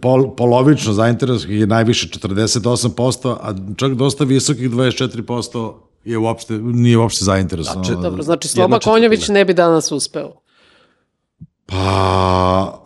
pol, 0.00 0.36
polovično 0.36 0.92
zainteresovanih 0.92 1.60
je 1.60 1.66
najviše 1.66 2.08
48%, 2.08 3.36
a 3.40 3.54
čak 3.76 3.94
dosta 3.94 4.24
visokih 4.24 4.70
24% 4.70 5.72
je 6.04 6.18
uopšte, 6.18 6.58
nije 6.58 6.98
uopšte 6.98 7.24
zainteresovan. 7.24 7.84
Znači, 7.84 8.02
dobro, 8.02 8.22
znači 8.22 8.48
Sloba 8.48 8.78
Konjović 8.78 9.28
ne 9.28 9.44
bi 9.44 9.54
danas 9.54 9.92
uspeo. 9.92 10.32
Pa, 11.66 11.76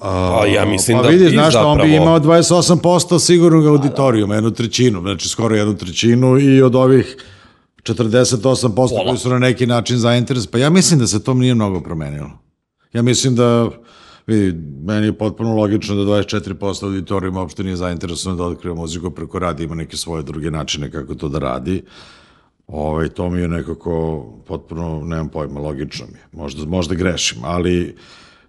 a, 0.00 0.38
pa 0.38 0.46
ja 0.46 0.64
mislim 0.64 0.98
pa 0.98 1.02
da 1.02 1.08
vidi, 1.08 1.28
znaš 1.28 1.54
što, 1.54 1.66
on 1.66 1.82
bi 1.82 1.94
imao 1.94 2.20
28% 2.20 3.18
sigurnog 3.18 3.66
auditorijuma, 3.66 4.34
jednu 4.34 4.50
trećinu, 4.50 5.00
znači 5.00 5.28
skoro 5.28 5.56
jednu 5.56 5.76
trećinu 5.76 6.38
i 6.40 6.62
od 6.62 6.74
ovih 6.74 7.16
48% 7.84 8.74
Pola. 8.74 9.04
koji 9.04 9.18
su 9.18 9.30
na 9.30 9.38
neki 9.38 9.66
način 9.66 9.98
zainteres, 9.98 10.46
pa 10.46 10.58
ja 10.58 10.70
mislim 10.70 11.00
da 11.00 11.06
se 11.06 11.24
to 11.24 11.34
nije 11.34 11.54
mnogo 11.54 11.80
promenilo. 11.80 12.30
Ja 12.92 13.02
mislim 13.02 13.34
da 13.34 13.70
vidi, 14.26 14.58
meni 14.84 15.06
je 15.06 15.18
potpuno 15.18 15.56
logično 15.56 15.94
da 15.94 16.02
24% 16.02 16.84
auditorijuma 16.84 17.40
uopšte 17.40 17.64
nije 17.64 17.76
zainteresovano 17.76 18.38
da 18.38 18.44
otkriva 18.44 18.74
muziku 18.74 19.10
preko 19.10 19.38
radi, 19.38 19.64
ima 19.64 19.74
neke 19.74 19.96
svoje 19.96 20.22
druge 20.22 20.50
načine 20.50 20.90
kako 20.90 21.14
to 21.14 21.28
da 21.28 21.38
radi. 21.38 21.82
Ovaj, 22.66 23.08
to 23.08 23.30
mi 23.30 23.40
je 23.40 23.48
nekako 23.48 24.24
potpuno, 24.46 25.02
nemam 25.04 25.28
pojma, 25.28 25.60
logično 25.60 26.06
mi 26.06 26.18
je. 26.18 26.26
Možda, 26.32 26.66
možda 26.66 26.94
grešim, 26.94 27.38
ali 27.44 27.96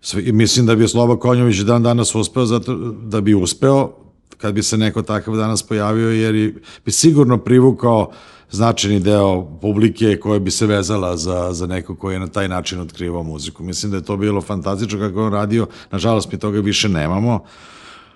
sve, 0.02 0.22
mislim 0.22 0.66
da 0.66 0.76
bi 0.76 0.88
Sloba 0.88 1.20
Konjović 1.20 1.58
dan 1.58 1.84
danas 1.84 2.16
uspeo, 2.16 2.46
zato 2.46 2.76
da 2.92 3.22
bi 3.22 3.34
uspeo 3.34 3.92
kad 4.38 4.54
bi 4.54 4.64
se 4.64 4.78
neko 4.78 5.02
takav 5.02 5.36
danas 5.36 5.64
pojavio, 5.64 6.10
jer 6.10 6.54
bi 6.86 6.92
sigurno 6.92 7.38
privukao 7.38 8.12
značajni 8.54 9.00
deo 9.00 9.46
publike 9.62 10.18
koja 10.20 10.40
bi 10.40 10.52
se 10.52 10.66
vezala 10.66 11.18
za, 11.18 11.54
za 11.54 11.68
neko 11.68 11.96
koji 11.96 12.16
je 12.16 12.20
na 12.20 12.28
taj 12.28 12.48
način 12.48 12.80
otkrivao 12.80 13.24
muziku. 13.24 13.64
Mislim 13.64 13.92
da 13.92 13.98
je 13.98 14.04
to 14.04 14.18
bilo 14.18 14.42
fantastično 14.42 15.00
kako 15.00 15.20
je 15.20 15.26
on 15.26 15.34
radio. 15.34 15.68
Nažalost, 15.92 16.32
mi 16.32 16.40
toga 16.40 16.60
više 16.60 16.90
nemamo. 16.90 17.44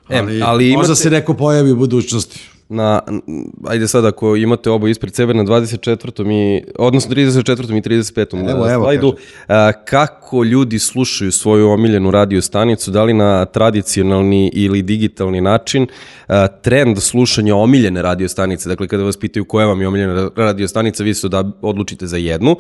Ali, 0.07 0.39
e, 0.39 0.41
ali 0.43 0.69
imate... 0.69 0.77
možda 0.77 0.95
se 0.95 1.09
neko 1.09 1.33
pojavi 1.33 1.71
u 1.71 1.75
budućnosti 1.75 2.49
na, 2.69 3.01
ajde 3.67 3.87
sad 3.87 4.05
ako 4.05 4.35
imate 4.35 4.69
obo 4.69 4.87
ispred 4.87 5.15
sebe 5.15 5.33
na 5.33 5.43
24. 5.43 6.23
mi, 6.23 6.63
odnosno 6.79 7.15
34. 7.15 7.77
i 7.77 7.81
35. 7.81 8.51
Evo, 8.51 8.69
evo, 8.69 8.83
slajdu, 8.83 9.15
a, 9.47 9.71
kako 9.85 10.43
ljudi 10.43 10.79
slušaju 10.79 11.31
svoju 11.31 11.69
omiljenu 11.69 12.11
radio 12.11 12.41
stanicu, 12.41 12.91
da 12.91 13.03
li 13.03 13.13
na 13.13 13.45
tradicionalni 13.45 14.51
ili 14.53 14.81
digitalni 14.81 15.41
način, 15.41 15.87
a, 16.27 16.47
trend 16.47 17.01
slušanja 17.01 17.55
omiljene 17.55 18.01
radio 18.01 18.27
stanice, 18.27 18.69
dakle 18.69 18.87
kada 18.87 19.03
vas 19.03 19.17
pitaju 19.17 19.45
koja 19.45 19.67
vam 19.67 19.81
je 19.81 19.87
omiljena 19.87 20.29
radio 20.35 20.67
stanica, 20.67 21.03
vi 21.03 21.13
se 21.13 21.29
da 21.29 21.51
odlučite 21.61 22.07
za 22.07 22.17
jednu, 22.17 22.55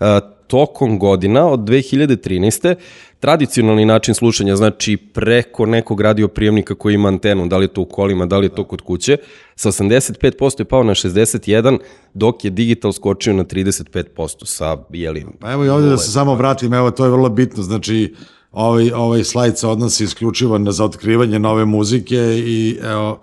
a, 0.00 0.20
tokom 0.46 0.98
godina 0.98 1.46
od 1.46 1.60
2013 1.60 2.74
tradicionalni 3.20 3.84
način 3.84 4.14
slušanja, 4.14 4.56
znači 4.56 4.96
preko 4.96 5.66
nekog 5.66 6.00
radioprijemnika 6.00 6.74
koji 6.74 6.94
ima 6.94 7.08
antenu, 7.08 7.46
da 7.46 7.56
li 7.56 7.64
je 7.64 7.68
to 7.68 7.80
u 7.80 7.84
kolima, 7.84 8.26
da 8.26 8.38
li 8.38 8.46
je 8.46 8.54
to 8.54 8.64
kod 8.64 8.80
kuće, 8.80 9.16
sa 9.56 9.70
85% 9.70 10.60
je 10.60 10.64
pao 10.64 10.82
na 10.82 10.94
61, 10.94 11.78
dok 12.14 12.44
je 12.44 12.50
digital 12.50 12.92
skočio 12.92 13.32
na 13.32 13.44
35% 13.44 14.44
sa, 14.44 14.76
jeli... 14.90 15.26
Pa 15.40 15.52
evo 15.52 15.64
i 15.64 15.68
ovde 15.68 15.88
da 15.88 15.98
se 15.98 16.12
samo 16.12 16.34
vratim, 16.34 16.74
evo 16.74 16.90
to 16.90 17.04
je 17.04 17.10
vrlo 17.10 17.28
bitno, 17.28 17.62
znači 17.62 18.14
ovaj, 18.52 18.90
ovaj 18.90 19.24
slajd 19.24 19.58
se 19.58 19.66
odnosi 19.66 20.04
isključivo 20.04 20.58
na 20.58 20.72
za 20.72 20.84
otkrivanje 20.84 21.38
nove 21.38 21.64
muzike 21.64 22.16
i 22.46 22.78
evo, 22.82 23.20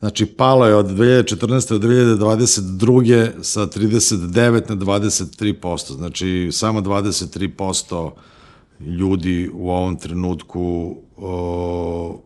Znači, 0.00 0.26
palo 0.26 0.66
je 0.66 0.74
od 0.74 0.86
2014. 0.86 1.78
do 1.78 1.88
2022. 1.88 3.42
sa 3.42 3.66
39 3.66 4.68
na 4.68 4.76
23%. 4.76 5.96
Znači, 5.96 6.48
samo 6.52 6.80
23% 6.80 8.10
ljudi 8.80 9.50
u 9.54 9.70
ovom 9.70 9.96
trenutku 9.96 10.96
o, 11.16 12.20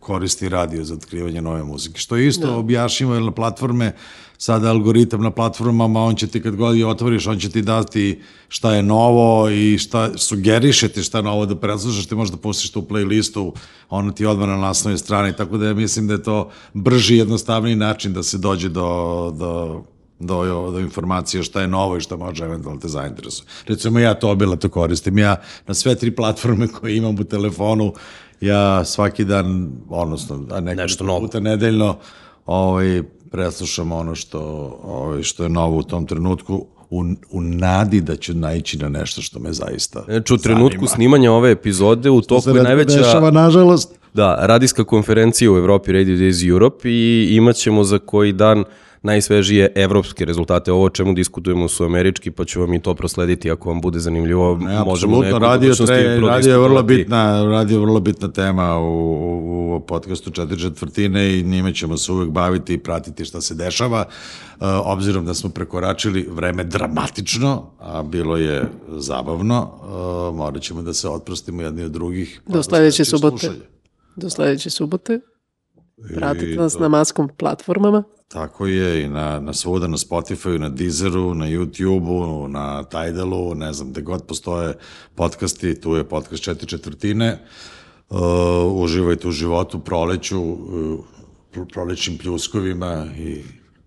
koristi 0.00 0.48
radio 0.48 0.84
za 0.84 0.94
otkrivanje 0.94 1.42
nove 1.42 1.64
muzike. 1.64 1.98
Što 1.98 2.16
je 2.16 2.26
isto 2.26 2.46
da. 2.46 2.56
objašnjivo 2.56 3.14
jer 3.14 3.22
na 3.22 3.30
platforme, 3.30 3.92
sada 4.38 4.70
algoritam 4.70 5.22
na 5.22 5.30
platformama, 5.30 6.02
on 6.02 6.14
će 6.14 6.26
ti 6.26 6.42
kad 6.42 6.56
god 6.56 6.76
je 6.76 6.86
otvoriš, 6.86 7.26
on 7.26 7.38
će 7.38 7.50
ti 7.50 7.62
dati 7.62 8.20
šta 8.48 8.74
je 8.74 8.82
novo 8.82 9.50
i 9.50 9.78
šta 9.78 10.18
sugeriše 10.18 10.88
ti 10.88 11.02
šta 11.02 11.18
je 11.18 11.24
novo 11.24 11.46
da 11.46 11.56
preslušaš, 11.56 12.06
ti 12.06 12.14
možda 12.14 12.36
pustiš 12.36 12.70
tu 12.70 12.82
playlistu, 12.82 13.52
ono 13.90 14.10
ti 14.12 14.26
odmah 14.26 14.48
na 14.48 14.56
nasnoj 14.56 14.98
strani, 14.98 15.36
tako 15.36 15.58
da 15.58 15.66
ja 15.66 15.74
mislim 15.74 16.06
da 16.06 16.14
je 16.14 16.22
to 16.22 16.50
brži, 16.74 17.16
jednostavniji 17.16 17.76
način 17.76 18.12
da 18.12 18.22
se 18.22 18.38
dođe 18.38 18.68
do, 18.68 19.30
do 19.38 19.82
do, 20.22 20.70
do 20.70 20.80
informacije 20.80 21.42
šta 21.42 21.60
je 21.60 21.68
novo 21.68 21.96
i 21.96 22.00
šta 22.00 22.16
može 22.16 22.44
eventualno 22.44 22.80
te 22.80 22.88
zainteresuje. 22.88 23.46
Recimo 23.66 23.98
ja 23.98 24.14
to 24.14 24.30
obilato 24.30 24.68
koristim, 24.68 25.18
ja 25.18 25.36
na 25.66 25.74
sve 25.74 25.94
tri 25.94 26.10
platforme 26.10 26.68
koje 26.68 26.96
imam 26.96 27.14
u 27.14 27.24
telefonu, 27.24 27.92
ja 28.40 28.84
svaki 28.84 29.24
dan, 29.24 29.70
odnosno 29.88 30.46
nešto 30.76 31.04
novo. 31.04 31.20
puta 31.20 31.40
nedeljno, 31.40 31.96
ovaj, 32.46 33.02
preslušam 33.30 33.92
ono 33.92 34.14
što, 34.14 34.40
ovaj, 34.84 35.22
što 35.22 35.42
je 35.42 35.48
novo 35.48 35.76
u 35.76 35.82
tom 35.82 36.06
trenutku, 36.06 36.66
u, 36.90 37.04
u 37.30 37.40
nadi 37.40 38.00
da 38.00 38.16
ću 38.16 38.34
naići 38.34 38.78
na 38.78 38.88
nešto 38.88 39.22
što 39.22 39.40
me 39.40 39.52
zaista 39.52 40.04
Znači, 40.04 40.34
u 40.34 40.38
trenutku 40.38 40.86
zanima. 40.86 40.94
snimanja 40.94 41.32
ove 41.32 41.50
epizode, 41.50 42.10
u 42.10 42.20
toku 42.20 42.50
je 42.50 42.62
najveća... 42.62 42.96
Dešava, 42.96 43.30
nažalost. 43.30 43.98
Da, 44.14 44.46
radijska 44.46 44.84
konferencija 44.84 45.52
u 45.52 45.56
Evropi, 45.56 45.92
Radio 45.92 46.16
Days 46.16 46.50
Europe, 46.50 46.90
i 46.90 47.28
imaćemo 47.30 47.84
za 47.84 47.98
koji 47.98 48.32
dan 48.32 48.60
uh, 48.60 48.66
najsvežije 49.02 49.72
evropske 49.74 50.24
rezultate. 50.24 50.72
Ovo 50.72 50.84
o 50.84 50.90
čemu 50.90 51.12
diskutujemo 51.12 51.68
su 51.68 51.84
američki, 51.84 52.30
pa 52.30 52.44
ću 52.44 52.60
vam 52.60 52.74
i 52.74 52.82
to 52.82 52.94
proslediti 52.94 53.50
ako 53.50 53.68
vam 53.68 53.80
bude 53.80 53.98
zanimljivo. 53.98 54.56
Ne, 54.56 54.84
možemo 54.84 55.22
neko 55.22 55.38
radio, 55.38 55.74
tre, 55.74 56.20
radio 56.20 56.52
je 56.52 56.58
vrlo 56.58 56.82
bitna, 56.82 57.44
radio 57.44 57.74
je 57.74 57.80
vrlo 57.80 58.00
bitna 58.00 58.28
tema 58.28 58.78
u, 58.78 59.76
u 59.76 59.80
podcastu 59.80 60.30
četiri 60.30 60.60
četvrtine 60.60 61.38
i 61.38 61.42
njime 61.42 61.74
ćemo 61.74 61.96
se 61.96 62.12
uvek 62.12 62.30
baviti 62.30 62.74
i 62.74 62.78
pratiti 62.78 63.24
šta 63.24 63.40
se 63.40 63.54
dešava. 63.54 64.04
Uh, 64.60 64.66
obzirom 64.84 65.26
da 65.26 65.34
smo 65.34 65.50
prekoračili 65.50 66.28
vreme 66.30 66.64
dramatično, 66.64 67.70
a 67.78 68.02
bilo 68.02 68.36
je 68.36 68.64
zabavno, 68.88 69.70
uh, 69.82 70.36
morat 70.36 70.62
ćemo 70.62 70.82
da 70.82 70.94
se 70.94 71.08
otprostimo 71.08 71.62
jedni 71.62 71.82
od 71.82 71.90
drugih. 71.90 72.40
Do 72.46 72.62
sledeće 72.62 73.04
subote. 73.04 73.50
Do 74.16 74.30
sledeće 74.30 74.70
subote. 74.70 75.20
Pratite 76.16 76.56
nas 76.56 76.78
na 76.78 76.88
maskom 76.88 77.28
platformama. 77.38 78.02
Tako 78.32 78.66
je, 78.66 79.02
i 79.02 79.08
na, 79.08 79.40
na 79.40 79.52
svuda, 79.52 79.86
na 79.86 79.96
Spotify, 79.96 80.58
na 80.58 80.68
Deezeru, 80.68 81.34
na 81.34 81.46
YouTubeu, 81.46 82.46
na 82.46 82.84
Tidalu, 82.84 83.54
ne 83.54 83.72
znam, 83.72 83.90
gde 83.90 84.00
god 84.00 84.26
postoje 84.26 84.74
podcasti, 85.14 85.80
tu 85.80 85.94
je 85.94 86.04
podcast 86.04 86.42
četiri 86.42 86.68
četvrtine. 86.68 87.38
Uh, 88.10 88.18
uživajte 88.72 89.28
u 89.28 89.30
životu, 89.30 89.80
proleću, 89.80 90.40
uh, 90.42 90.98
prolećim 91.72 92.18
pljuskovima 92.18 93.06
i, 93.18 93.42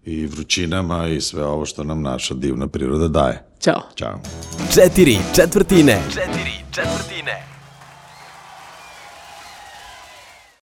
i 0.05 0.27
vrućinama 0.27 1.07
i 1.07 1.21
sve 1.21 1.45
ovo 1.45 1.65
što 1.65 1.83
nam 1.83 2.01
naša 2.01 2.33
divna 2.33 2.67
priroda 2.67 3.07
daje. 3.07 3.43
Ćao. 3.59 3.81
Ćao. 3.95 4.19
Četiri 4.73 5.17
četvrtine. 5.35 6.01
Četiri 6.09 6.53
četvrtine. 6.71 7.54